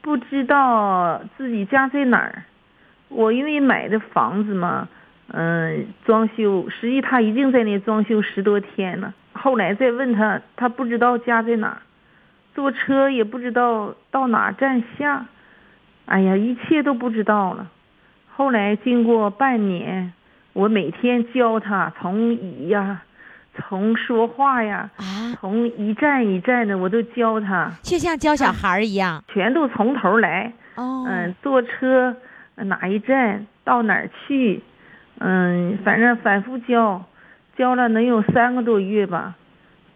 [0.00, 2.42] 不知道自己家在哪儿。
[3.08, 4.88] 我因为买的房子嘛，
[5.28, 9.14] 嗯、装修，实际他已经在那装修十多天了。
[9.36, 11.78] 后来再问他，他不知道家在哪儿，
[12.54, 15.26] 坐车也不知道到哪站下，
[16.06, 17.68] 哎呀，一切都不知道了。
[18.34, 20.12] 后来经过半年，
[20.52, 23.02] 我每天教他从椅呀，
[23.54, 29.22] 从说话呀，啊，从一站一站的我都教他，就像教小孩儿一样。
[29.28, 30.52] 全都从头来。
[30.74, 32.14] 哦，嗯，坐车
[32.56, 34.62] 呃哪一站到哪儿去，
[35.18, 37.02] 嗯，反正反复教，
[37.56, 39.34] 教了能有三个多月吧。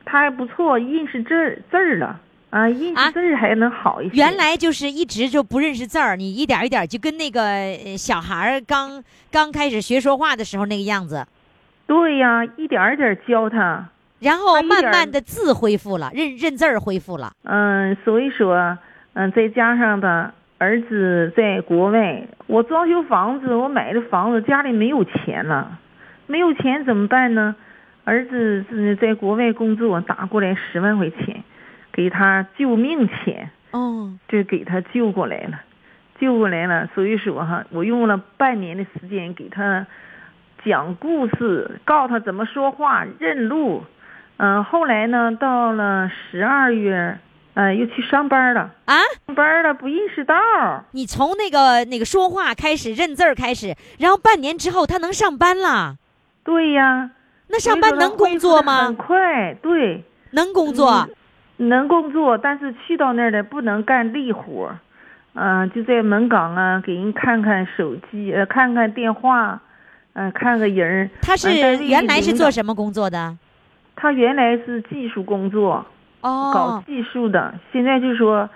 [0.04, 2.18] 他还不错，认识字儿字儿了
[2.50, 4.16] 啊，认啊识字儿还能好一些。
[4.16, 11.24] 原来就是一直就不认识字儿，你一点儿一点儿就跟那个呃小孩儿刚刚开始学说话的时候那个样子，
[11.86, 13.88] 对呀，一点儿一点儿教他。
[14.18, 17.32] 然后慢慢的字恢复了，认认字儿恢复了。
[17.44, 18.76] 嗯，所以说，
[19.14, 25.78] 嗯，再加上吧，儿子在国外，我装修房子，我买的房子，家里没有钱了，
[26.30, 27.56] 没有钱怎么办呢？
[28.04, 31.42] 儿子是在国外工作，打过来十万块钱，
[31.92, 35.60] 给他救命钱，哦，这给他救过来了，
[36.20, 36.88] 救过来了。
[36.94, 39.86] 所以说哈，我用了半年的时间给他
[40.64, 43.82] 讲故事，告诉他怎么说话、认路。
[44.36, 47.18] 嗯、后来呢，到了十二月，
[47.54, 48.70] 呃，又去上班了。
[48.86, 48.94] 啊，
[49.26, 55.96] 上班了不认识道儿，你从那个那个说话开始认字儿开始，然后半年之后他能上班了，
[56.44, 57.10] 对呀，
[57.48, 58.92] 那上班能工作很吗？
[58.92, 61.08] 快，对，能工作。
[61.58, 64.74] 能工作，但是去到那儿的不能干力活，
[65.34, 69.60] 嗯、就在门岗啊，给人看看手机，呃，看看电话，
[70.14, 71.10] 嗯、看个人儿。
[71.20, 71.52] 他是
[71.84, 73.36] 原来是做什么工作的？
[73.94, 75.84] 他原来是技术工作，
[76.22, 78.48] 哦搞哦，技术的，现在就说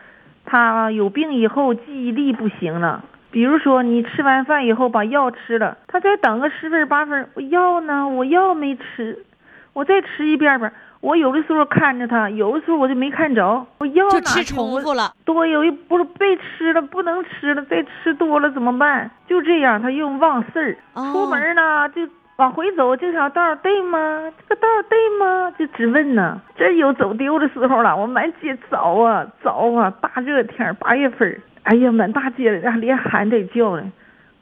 [0.46, 3.04] 他有病以后记忆力不行了。
[3.34, 8.06] 比如说你吃完饭以后把药吃了，他再等个十分八分，我药呢？
[8.06, 9.24] 我药没吃，
[9.72, 10.70] 我再吃一遍吧。
[11.00, 15.12] 我有的时候看着他，有的时候我就没看着，我药就吃重复了。
[15.24, 19.10] 多，有一不是被吃了，不能吃了，再吃多了怎么办？
[19.26, 20.78] 就这样，他又忘事儿。
[20.92, 22.02] 哦出门呢就
[22.36, 24.32] 往回走，这条道儿对吗？
[24.36, 25.52] 这个道儿对吗？
[25.56, 26.40] 就直问呢。
[26.56, 33.84] 真有走丢的时候了，我满街找啊找啊，大热天儿八月份儿，哎呀，满大街的连喊带叫的，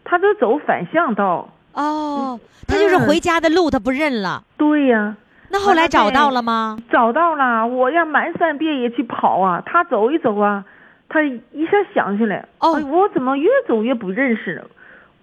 [0.05, 1.48] 他都走反向道。
[1.74, 4.42] 哦，他就是回家的路，他不认了。
[4.57, 5.14] 对呀、
[5.50, 6.78] 那后来找到了吗？
[6.90, 10.64] 找到了，我呀满山遍野去跑啊，他走一走啊，
[11.11, 14.64] 他一下想起来，哦哎，我怎么越走越不认识了？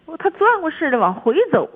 [0.05, 1.67] 我他转过身来往回走，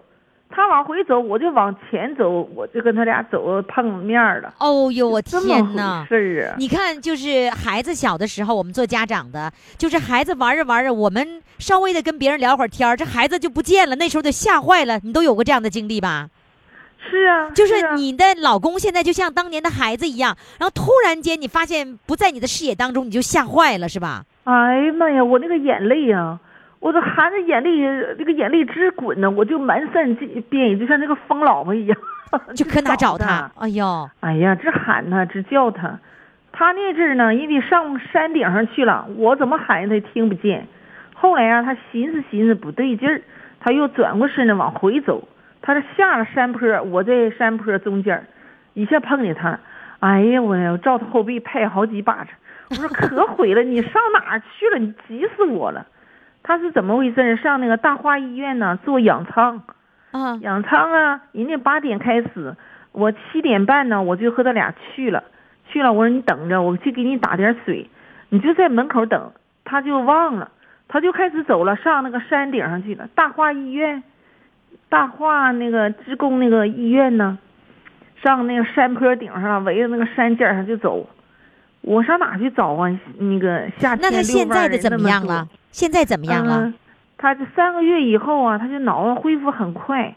[0.55, 4.53] 他往回走，我就往前走，我就跟他俩走碰面了。
[4.59, 5.41] 哦呦，我天
[5.75, 6.07] 哪回！
[6.09, 6.55] 事儿啊！
[6.59, 14.99] 你看，就是孩子小的时候，我们做家长的，就是孩子玩着玩着，我们稍微的跟别人聊会儿天儿，这孩子就不见了，那时候就吓坏了。
[15.03, 16.29] 你都有过这样的经历吧？
[17.09, 24.23] 是啊，就是啊你的老公现在就像当年的孩子一样，然后突然间你发现不在你的视野当中，你就吓坏了，是吧？
[24.43, 24.53] 哎
[24.85, 26.39] 呀妈呀，我那个眼泪呀、
[26.83, 27.79] 我都含着眼泪，
[28.19, 30.13] 那个眼泪直滚呢，我就满山
[30.49, 31.97] 遍野，就像那个疯老婆一样，
[32.53, 33.51] 就可哪找他他？
[33.61, 35.97] 哎呦，哎呀，直喊他，直叫他。
[36.51, 40.67] 他那阵儿呢，也得上山顶上去了，我怎么喊他也听不见。
[41.13, 43.21] 后来啊，他寻思寻思不对劲儿，
[43.61, 45.25] 他又转过身来往回走。
[45.61, 48.25] 他是下了山坡，我在山坡中间儿，
[48.73, 49.57] 一下碰见他，
[50.01, 52.27] 哎呀，我呀，照他后背拍好几巴掌。
[52.71, 54.79] 我说可毁了，你上哪儿去了？
[54.79, 55.87] 你急死我了。
[56.43, 57.35] 他是怎么回事？
[57.37, 59.63] 上那个大化医院呢做养仓。
[60.11, 62.55] 啊，养仓啊，人家八点开始，
[62.91, 65.23] 我七点半呢，我就和他俩去了，
[65.69, 67.89] 去了，我说你等着，我去给你打点水，
[68.29, 69.31] 你就在门口等。
[69.65, 70.51] 他就忘了，
[70.89, 74.03] 他就开始走了，上那个山顶上去了，大化医院，
[74.89, 77.39] 大化那个职工那个医院呢，
[78.21, 81.07] 上那个山坡顶上，围着那个山尖上就走。
[81.81, 82.99] 我上哪去找啊？
[83.17, 85.47] 那个夏天那他现在的怎么样了？
[85.73, 86.67] 现在怎么样了？
[86.67, 86.73] 嗯
[87.17, 90.13] 他这三个月以后啊，他就脑子恢复很快，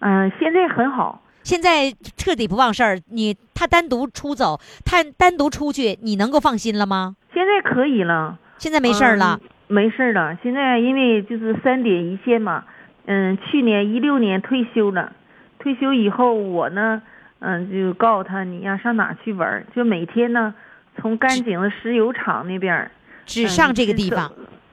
[0.00, 1.22] 嗯、现在很好。
[1.44, 7.14] 现在彻底不忘事儿，你他单独出走，他单独出去，你能够放心了吗？
[7.32, 9.38] 现在可以了，现在没事儿了。
[9.40, 10.36] 嗯没事儿了。
[10.42, 12.64] 现在因为就是三点一线嘛，
[13.06, 15.12] 嗯，去年一六年退休了，
[15.60, 17.00] 退休以后我呢，
[17.38, 20.52] 嗯，就告诉他你呀上哪去玩儿，就每天呢
[21.00, 22.90] 从甘井的石油厂那边儿，嗯
[23.24, 24.30] 只上这个地方，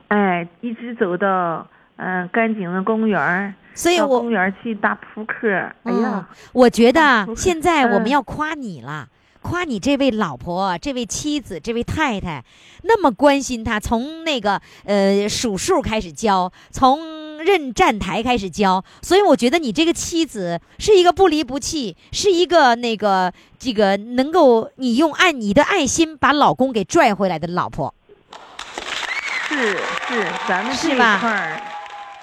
[0.09, 5.49] 哎，一直走到嗯甘井的公园儿，所以我到公园儿去打扑克。
[5.49, 9.07] 哎嗯呀，，我觉得现在我们嗯要夸你了。
[9.41, 12.43] 夸你这位老婆、这位妻子、这位太太，
[12.83, 27.95] 那么关心他，从那个呃数数开始教，从认站台开始教，所以我觉得你这个妻子是一个不离不弃，是一个那个这个能够你用爱你的爱心把老公给拽回来的老婆。
[29.49, 31.59] 是是，咱们这一块儿，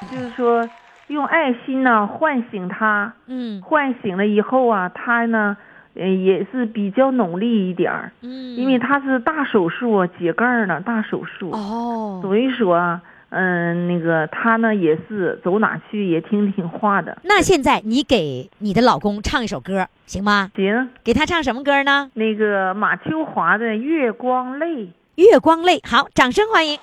[0.09, 0.69] 就是说
[1.09, 5.57] 用爱心呢唤醒他，嗯唤醒了以后啊，他呢，
[5.97, 17.19] 呃，也是比较努力一点儿，嗯，因为他是大手术啊，解盖儿呢，大手术，哦，所以说啊，嗯、那个他呢也是走哪去也听听话的。
[17.25, 20.53] 那现在你给你的老公唱一首歌行吗？
[20.55, 22.09] 行，给他唱什么歌呢？
[22.15, 24.67] 那个马秋华的《月光泪》。
[25.17, 26.79] 月光泪，好，掌声欢迎。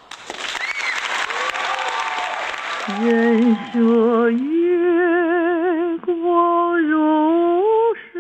[3.04, 7.64] 人说月光如
[8.12, 8.20] 水，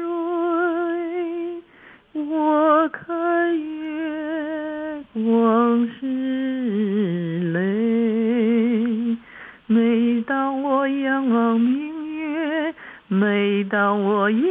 [2.14, 6.06] 我看月光是
[7.52, 9.18] 泪。
[9.66, 12.76] 每当我仰望明月，
[13.08, 14.48] 每当我仰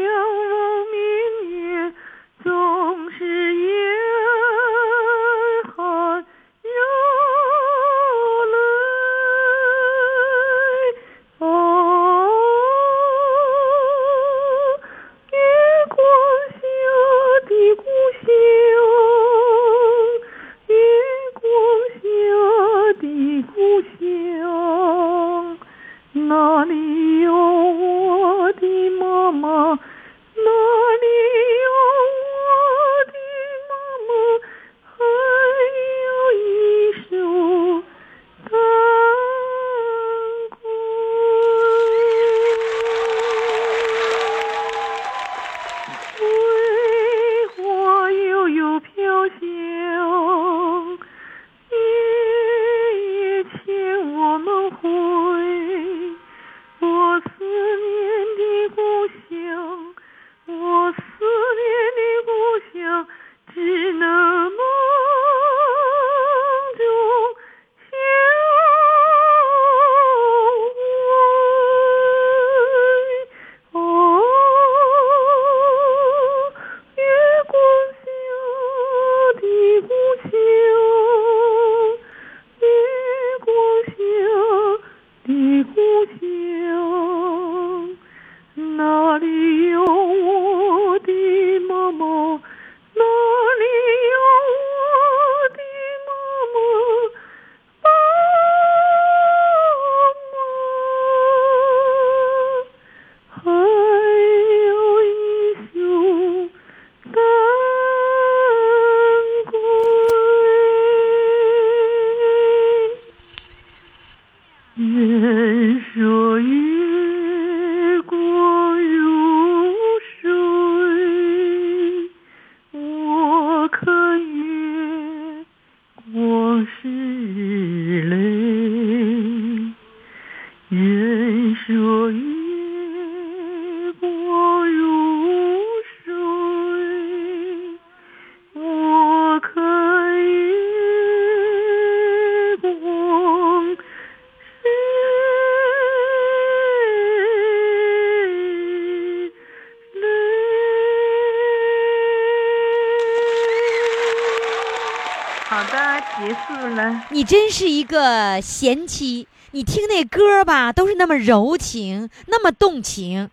[157.53, 163.31] 是一个贤妻，你听那歌吧，都是那么柔情，那么动情，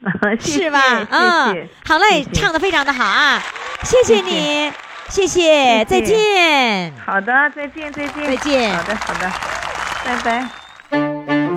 [0.38, 0.78] 谢谢是吧？
[1.10, 3.42] 嗯谢谢，，好嘞，谢谢唱的非常的好啊，
[3.82, 4.70] 谢谢你，
[5.08, 6.92] 谢谢，谢再见。
[7.04, 9.32] 好的，再见，再见，再见好的，好的，
[10.04, 10.48] 拜拜。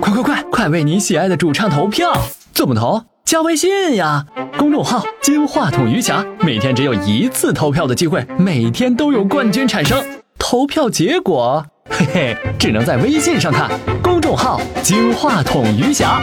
[0.00, 2.12] 快快快，快为你喜爱的主唱投票！
[2.52, 3.04] 怎么投？
[3.24, 4.26] 加微信呀，
[4.58, 10.22] 公众号“金话筒余霞”，每天只有一次投票的机会，每天都有冠军产生。
[10.38, 13.70] 投票结果，嘿嘿，只能在微信上看。
[14.02, 16.20] 公众号“金话筒余霞”。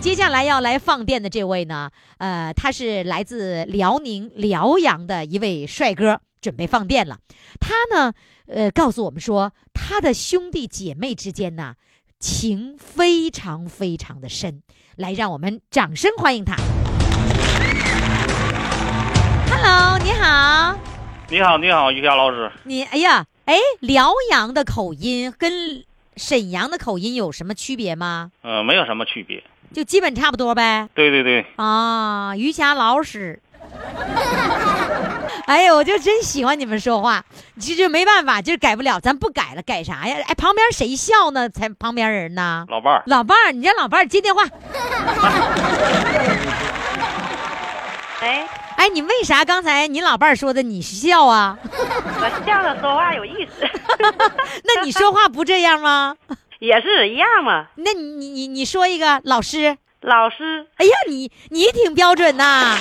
[0.00, 7.18] 接下来要来放电的这位呢，呃，他是来自辽宁辽阳的一位帅哥，准备放电了。
[7.60, 8.12] 他呢，
[8.46, 11.74] 呃，告诉我们说，他的兄弟姐妹之间呢，
[12.18, 14.62] 情非常非常的深。
[14.96, 16.56] 来，让我们掌声欢迎他。
[19.50, 20.78] Hello，你好，
[21.28, 22.50] 你好，你好，于霞老师。
[22.64, 25.84] 你哎呀，哎，辽阳的口音跟
[26.16, 28.30] 沈阳的口音有什么区别吗？
[28.42, 29.42] 呃，没有什么区别。
[29.72, 30.88] 就基本差不多呗。
[30.94, 33.40] 对对对，啊，余霞老师。
[35.46, 37.24] 哎呀，我就真喜欢你们说话，
[37.60, 40.16] 这就没办法，就是改不了，咱不改了，改啥呀？
[40.26, 41.48] 哎，旁边谁笑呢？
[41.48, 42.64] 才旁边人呢？
[42.68, 44.42] 老伴儿，老伴儿，你家老伴儿接电话。
[48.20, 51.58] 哎，哎，你为啥刚才你老伴儿说的你笑啊？
[51.64, 53.66] 我笑了说话有意思，
[54.64, 56.16] 那你说话不这样吗？
[56.58, 57.66] 也是一样嘛。
[57.76, 59.76] 那你你你你说一个老师。
[60.02, 62.76] 老师，哎呀，你你挺标准呐！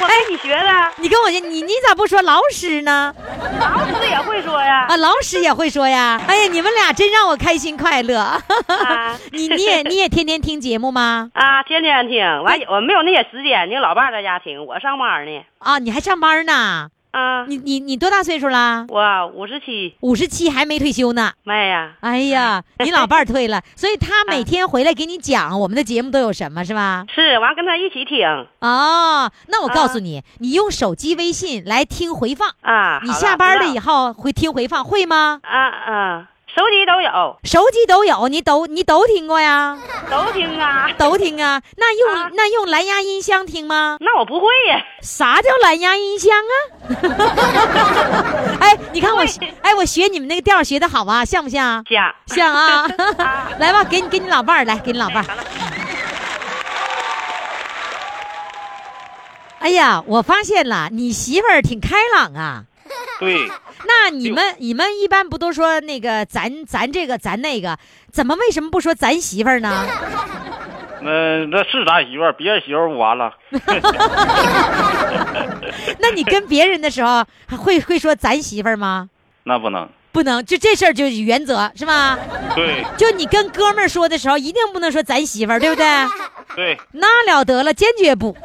[0.00, 3.14] 我跟你学的，你跟我你你咋不说老师呢？
[3.60, 4.86] 老师也会说呀。
[4.88, 6.20] 啊，老师也会说呀。
[6.26, 8.18] 哎呀，你们俩真让我开心快乐。
[8.18, 8.42] 啊
[9.32, 11.30] 你你也你也天天听节目吗？
[11.34, 15.44] 啊，天天听，完我没有那些时间，你老伴儿在家听，我上班呢。
[15.58, 16.88] 啊，你还上班呢？
[17.10, 18.84] 啊，你你你多大岁数啦？
[18.88, 21.32] 我五十七，五十七还没退休呢。
[21.44, 27.04] 妈呀，哎呀， 你老伴儿退了，所以他每天回来给你讲我们的节目都有什么，是吧？
[27.14, 28.26] 是完跟他一起听
[28.60, 32.48] 哦，那我告诉你，你用手机微信来听回放。
[32.60, 33.00] 啊。
[33.02, 35.40] 你下班了以后后会听回放，会吗？
[35.42, 39.78] 啊啊，手机都有，手机都有，你都你都听过呀？
[40.10, 40.88] 都听啊。
[40.98, 41.62] 都听啊？
[41.76, 43.96] 那用、啊那用蓝牙音箱听吗？
[44.00, 46.52] 那我不会呀，啥叫蓝牙音箱啊？
[48.60, 49.24] 哎，你看我，
[49.62, 51.84] 哎，我学你们那个调儿学的好啊，像不像？
[51.88, 52.88] 像像啊
[53.18, 53.50] 啊！
[53.58, 55.26] 来吧，给你给你老伴儿，来给你老伴儿。
[59.60, 62.64] 哎呀，我发现了，你媳妇儿挺开朗啊。
[63.20, 63.48] 对，
[63.86, 67.76] 那你们你们一般不都说那个咱咱这个咱那个，
[68.12, 69.86] 怎么为什么不说咱媳妇儿呢？
[71.00, 73.32] 那那是咱媳妇儿，别人媳妇儿不完了。
[76.00, 79.08] 那你跟别人的时候还会会说咱媳妇儿吗？
[79.44, 79.88] 那不能。
[80.18, 82.18] 不能，就这事儿就是原则是吧？
[82.56, 85.86] 对就你跟哥们儿说的时候，一定不能说咱媳妇儿，对不对？
[86.56, 88.36] 对那了得了，坚决不。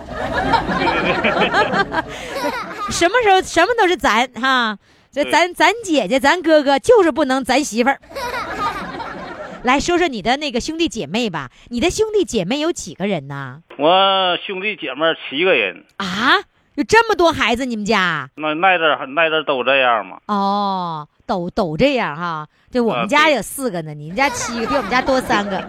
[2.92, 4.78] 什么时候什么都是咱哈，
[5.12, 8.00] 这咱咱姐姐咱哥哥就是不能咱媳妇儿。
[9.64, 13.62] 来说说你的那个兄弟姐妹吧，你的兄弟姐妹有几个人呢？
[13.80, 16.36] 我兄弟姐妹七个人，啊，
[16.76, 18.30] 有这么多孩子，你们家？
[18.36, 20.18] 那那阵儿那阵儿都这样吗。
[20.28, 22.48] 哦，都都这样哈。
[22.72, 25.64] 就我们家有四个呢，你们家七个，比我们家多三个。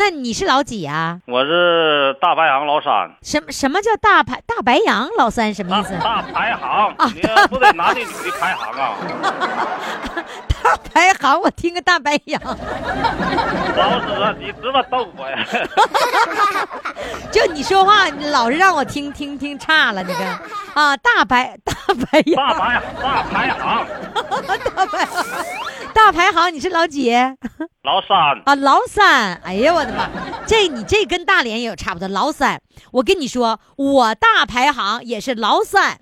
[0.00, 1.18] 那你是老几啊？
[1.26, 5.52] 我是大白羊老三，什么什么叫大排大白羊老三？
[5.52, 5.92] 什么意思？
[6.02, 7.20] 大排行啊，你
[7.50, 8.94] 不得男的女的排行啊？
[10.62, 12.40] 大排行，我听个大白羊。
[12.42, 15.44] 老师啊，你知道逗我呀？
[17.30, 20.26] 就你说话，你老是让我听听听差了，你看
[20.72, 21.74] 啊，大白大
[22.10, 23.86] 白羊，大排 大排行
[24.74, 25.24] 大排行，
[25.92, 27.12] 大排行，你是老几
[27.82, 28.54] 老三，啊？
[28.56, 30.08] 老三，哎呀我的妈，
[30.46, 32.60] 这你这跟大连也有差不多，老三。
[32.92, 35.98] 我跟你说，我大排行也是老三，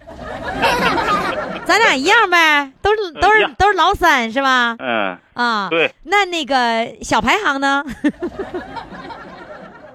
[1.65, 4.77] 咱俩一样呗，都是都是都是老三是吧？
[4.79, 7.85] 嗯，啊，对，那那个小排行呢？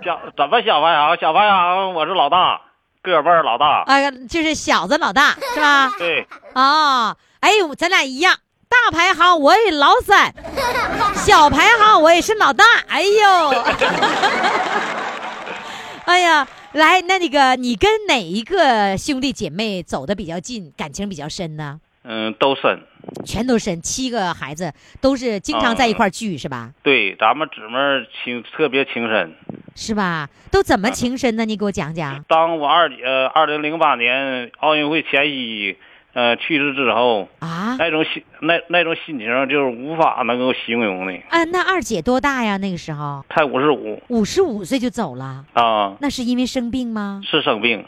[0.04, 1.18] 小怎么小排行？
[1.20, 2.60] 小排行我是老大，
[3.02, 3.84] 个辈儿老大。
[3.88, 5.90] 啊，就是小子老大是吧？
[5.98, 8.36] 对，哦，哎呦，咱俩一样，
[8.74, 10.34] 大排行我也老三，
[11.16, 12.64] 小排行我也是老大。
[12.88, 13.50] 哎呦，
[16.06, 21.80] 哎呀，来，那那个你跟哪一个兄弟姐妹走的比较近，感情比较深呢？
[22.04, 22.80] 嗯，都深。
[23.26, 26.72] 全都深，七个孩子都是经常在一块儿聚，是吧？
[26.82, 27.78] 对，咱们姊妹
[28.24, 29.36] 情特别情深。
[29.76, 30.28] 是吧？
[30.52, 31.46] 都怎么情深呢？
[31.46, 32.24] 你给我讲讲。
[32.28, 35.78] 当我二呃二零零八年奥运会前夕，
[36.14, 41.14] 呃去世之后，啊那种心那那种心情就是无法能够形容的。
[41.30, 42.58] 啊，那二姐多大呀？
[42.58, 47.22] 那个时候才五十五五十五岁就走了，啊，那是因为生病吗？
[47.24, 47.84] 是生病。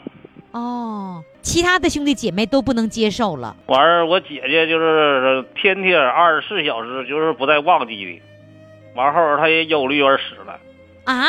[0.52, 3.54] 哦，其他的兄弟姐妹都不能接受了。
[3.66, 8.22] 完儿，我姐姐就是天天二十四小时就是不带忘记的。
[8.94, 10.58] 完后，她也忧虑而死了。
[11.04, 11.26] 啊，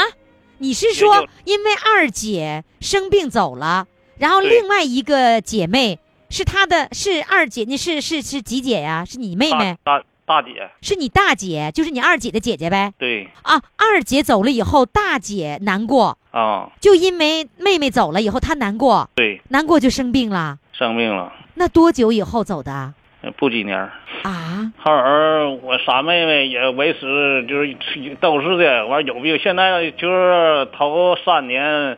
[0.59, 3.85] 你是说因为二姐生病走了，
[4.17, 5.99] 然后另外一个姐妹
[6.29, 9.03] 是她的，是二姐，你是是是几姐呀？
[9.05, 9.77] 是你妹妹？
[9.83, 12.93] 大大大姐，是你大姐，就是你二姐的姐姐呗？
[12.97, 20.57] 对啊，二姐走了以后，大姐难过，啊，就因为妹妹走了以后，她难过，对，难过就生病了。
[20.73, 22.93] 生病了，那多久以后走的啊？
[23.37, 23.89] 不几年。
[24.23, 27.75] 啊，后儿我傻妹妹也维持就是
[28.19, 31.97] 都是的，完有病，现在就是头三年，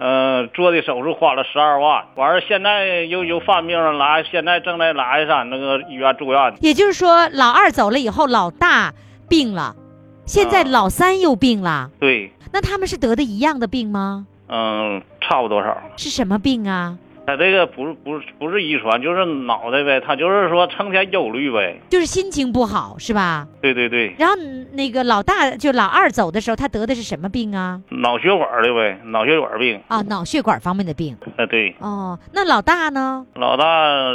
[0.00, 6.54] 呃，做的手术花了十二万，完了现在又又犯病了，来现在正在来山那个医院住院。
[6.62, 8.94] 也就是说，老二走了以后，老大
[9.28, 9.76] 病了，
[10.24, 11.90] 现在啊老三又病了。
[12.00, 14.26] 对，那他们是得的一样的病吗？
[14.48, 15.76] 嗯，差不多少。
[15.98, 16.96] 是什么病啊？
[17.36, 21.80] 他这个不是不是不是遗传，就是脑袋呗，他就是说成天忧虑呗。
[21.88, 23.46] 就是心情不好是吧？
[23.60, 27.80] 对对对，然后嗯那个老大就老二走的时候，他得的是什么病啊？
[27.90, 29.80] 脑血管的呗，脑血管病。
[29.88, 31.16] 啊，脑血管方面的病。
[31.36, 33.24] 呃，对，哦，那老大呢？
[33.34, 33.64] 老大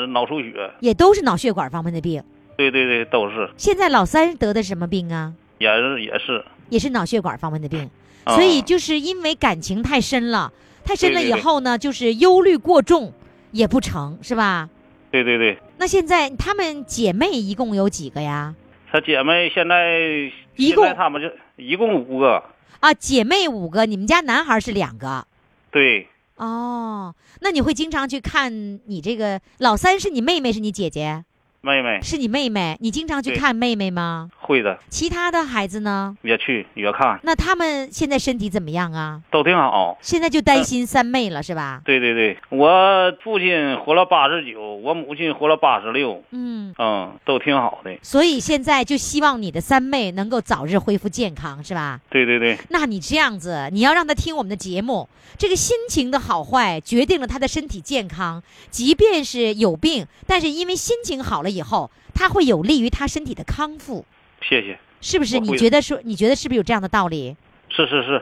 [0.10, 0.72] 脑出血。
[0.80, 2.22] 也都是脑血管方面的病。
[2.58, 5.34] 对对对，都是，现在老三得的什么病啊？
[5.58, 6.44] 也是也是。
[6.70, 7.82] 也是脑血管方面的病。
[8.24, 10.52] 啊所以就是因为感情太深了，
[10.86, 13.12] 太深了以后呢，就是忧虑过重
[13.52, 14.70] 也不成，是吧？
[15.12, 18.54] 对对对，那现在她们姐妹一共有几个呀？
[18.92, 20.00] 她姐妹现在
[20.56, 21.28] 一共在他们就
[21.58, 22.44] 一共五个。
[22.82, 25.26] 啊，姐妹五个，你们家男孩是两个。
[25.72, 31.26] 对，哦，那你会经常去看你这个老三是你妹妹是你姐姐
[31.66, 34.30] 妹妹是你妹妹，你经常去看妹妹吗？
[34.38, 36.16] 会的，其他的孩子呢？
[36.22, 39.20] 也去也看，那他们现在身体怎么样啊？
[39.32, 39.98] 都挺好。
[40.00, 41.82] 现在就担心三妹了是吧？
[41.84, 47.98] 对对对，我父亲活了八十九，我母亲活了八十六，嗯，嗯，都挺好的。
[48.04, 52.00] 所以现在就希望你的三妹能够早日恢复健康是吧？
[52.12, 58.44] 对对对，那你这样子，你要让她听我们的节目，这个心情的好坏决定了她的身体健康。
[58.70, 64.06] 即便是有病，但是因为心情好了以后，他会有利于他身体的康复，
[64.42, 64.78] 谢谢。
[65.02, 65.40] 是不是？
[65.40, 67.36] 你觉得说，你觉得是不是有这样的道理？
[67.70, 68.22] 是是是，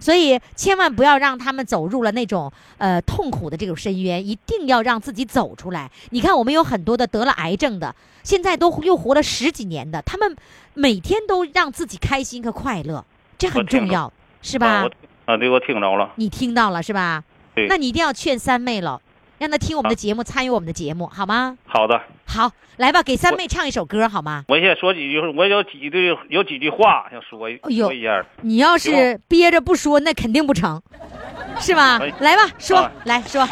[0.00, 5.90] 所以千万不要让他们走入了那种呃痛苦的这种深渊，一定要让自己走出来。
[6.10, 10.34] 你看，我们有很多的得了癌症的，现在都又活了十几年的，他们
[10.74, 13.04] 每天都让自己开心和快乐，
[13.36, 14.10] 这很重要，
[14.40, 14.86] 是吧？
[15.26, 16.12] 啊，对，我听着了。
[16.16, 17.22] 你听到了是吧？
[17.54, 18.98] 对那你一定要劝三妹了，
[19.42, 21.58] 让他听我们的节目，参与我们的节目，好吗？
[21.66, 24.44] 好的，好，来吧，给三妹唱一首歌好吗？
[24.46, 28.24] 我先说几句，我有几句有几句话想说一哎呦说一下。
[28.42, 30.80] 你要是憋着不说，那肯定不成，
[31.58, 32.12] 是吧哎？
[32.20, 33.44] 来吧，说，啊来说，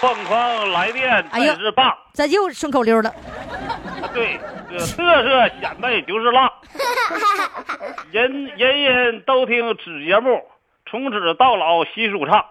[0.00, 1.92] 疯狂来电真是棒。
[2.12, 3.10] 咱又顺口溜了。
[3.10, 4.38] 啊 对，
[4.70, 6.48] 这特色显摆就是浪，
[8.12, 10.40] 人人人都听此节目，
[10.88, 12.44] 从此到老习舒畅。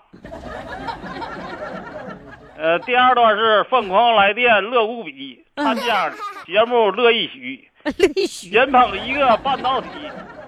[2.55, 6.09] 呃，第二段是疯狂来电乐无比，参加
[6.45, 7.67] 节目乐一许，
[8.53, 9.87] 人捧一个半导体，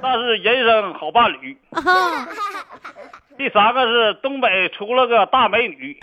[0.01, 1.57] 那是人生好伴侣。
[1.71, 2.27] 啊，
[3.37, 5.99] 第三个是东北出了个大美女，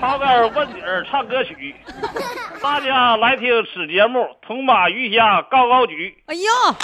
[0.00, 1.76] 刨根问底儿唱歌曲，
[2.62, 6.16] 大家来听此节目，同把鱼虾高高举。
[6.26, 6.74] 哎呦，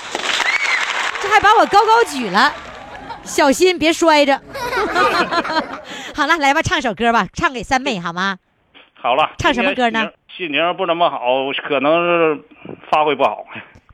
[1.22, 2.52] 这还把我高高举了，
[3.24, 4.40] 小心别摔着。
[6.14, 8.38] 好了，来吧，唱首歌吧，唱给三妹好吗？
[8.94, 10.76] 好了，唱什么歌呢心情？
[10.76, 11.18] 不怎么好，
[11.68, 12.44] 可能是
[12.90, 13.44] 发挥不好。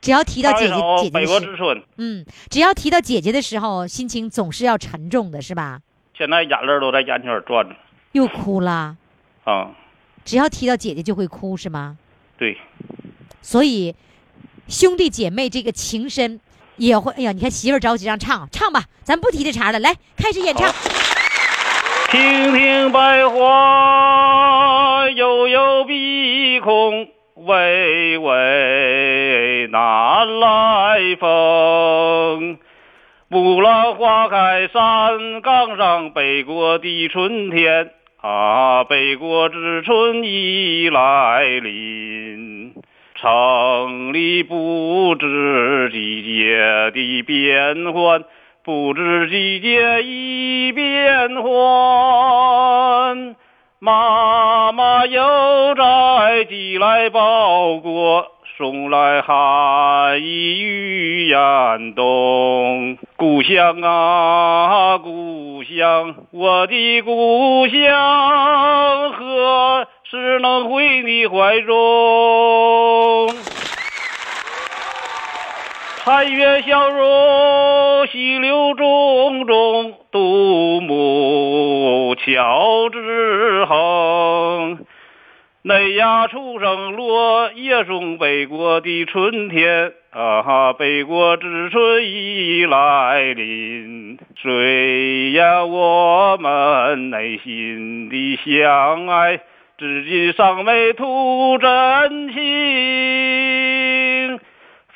[0.01, 5.81] 只要提到姐姐姐姐的事，国之春》，嗯，只要提到姐姐的时候，心情总是要沉重的，是吧？
[6.16, 7.76] 现在眼泪都在眼圈转着。
[8.12, 8.97] 又哭了，
[9.45, 9.70] 啊，
[10.24, 11.99] 只要提到姐姐就会哭，是吗？
[12.39, 12.57] 对，
[13.43, 13.95] 所以
[14.68, 16.41] 兄弟姐妹这个情深
[16.81, 17.12] 也会。
[17.12, 20.72] 哎呀，你看媳妇着急让唱，唱吧，咱不提这茬了，来开始演唱。
[22.11, 27.07] 听听百花悠悠碧空，
[27.37, 32.59] 微微南来风。
[33.28, 42.72] 木兰花开山岗上，北国的春天啊，北国之春已来临。
[43.14, 48.24] 城里不知季夜的变换，
[48.64, 53.36] 不知季节已变换。
[53.78, 55.22] 妈妈邮
[55.74, 58.26] 斋寄来包裹，
[58.59, 62.99] 送来寒意与严冬。
[63.16, 73.30] 故乡啊，故乡，我的故乡，何时能回你怀中？
[76.03, 84.79] 残月笑容，细柳种种，独木桥之横。
[85.61, 94.19] 嫩芽初生落，叶送北国的春天啊哈，北国之春已来临。
[94.41, 99.39] 虽然我们内心的相爱，
[99.77, 103.89] 至今尚未吐真情。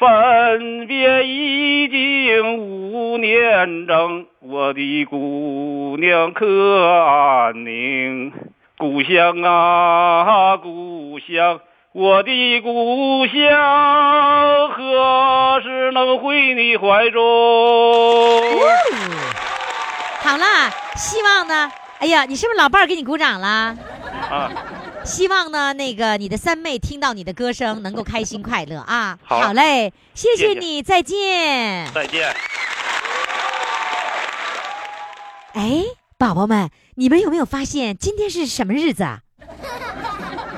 [0.05, 6.47] 分别已经五年整，我的姑娘可
[6.85, 8.31] 安宁？
[8.77, 11.59] 故乡啊，故乡，
[11.93, 17.23] 我的故乡，何时能回你怀中？
[20.21, 23.75] 好啦，希望呢，哎呀，你是不是老伴儿给你鼓掌了？
[24.31, 24.51] 啊，
[25.05, 29.19] 希望呢，那个你的三妹听到你的歌声能够开心快乐啊！
[29.23, 31.93] 好嘞，谢谢谢谢你，再见。
[31.93, 32.35] 再见。
[35.53, 35.85] 哎，
[36.17, 39.21] 宝宝们，你们有没有发现今天是什么日子啊？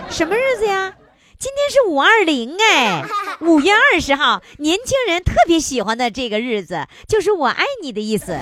[0.09, 0.95] 什么日子呀？
[1.39, 3.05] 今天是五二零哎，
[3.41, 8.39] 五月二十号，年轻人特别喜欢的这个日子，就是我爱你的意思。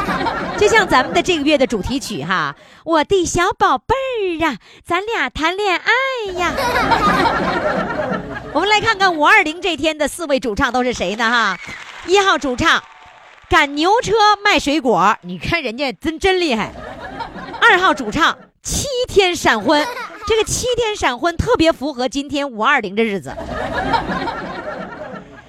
[0.58, 6.52] 就像咱们的这个月的主题曲哈，我的小宝贝儿啊，咱俩谈恋爱呀。
[8.52, 11.58] 我们来看看五二零这天的四位主唱都是谁呢哈？
[12.06, 12.82] 一号主唱
[13.48, 14.12] 赶牛车
[14.44, 16.72] 卖水果，你看人家真真厉害。
[17.60, 19.86] 二号主唱七天闪婚，
[20.26, 23.34] 这个七天闪婚特别符合今天五二零的日子。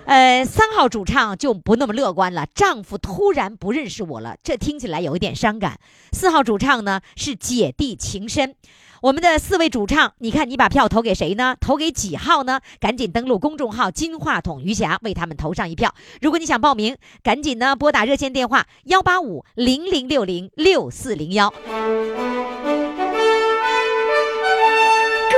[0.05, 5.79] 呃，三号主唱就不那么乐观了，丈夫突然不认识我了，这听起来有一点伤感。
[6.11, 8.53] 四号主唱呢是姐弟情深。
[9.01, 11.55] 我们的四位主唱，你看你把票投给谁呢？
[11.59, 12.59] 投给几号呢？
[12.79, 15.93] 赶紧登录公众号“金话筒余霞”，为他们投上一票。
[16.21, 21.51] 如果你想报名，赶紧呢拨打热线电话幺八五零零六零六四零幺。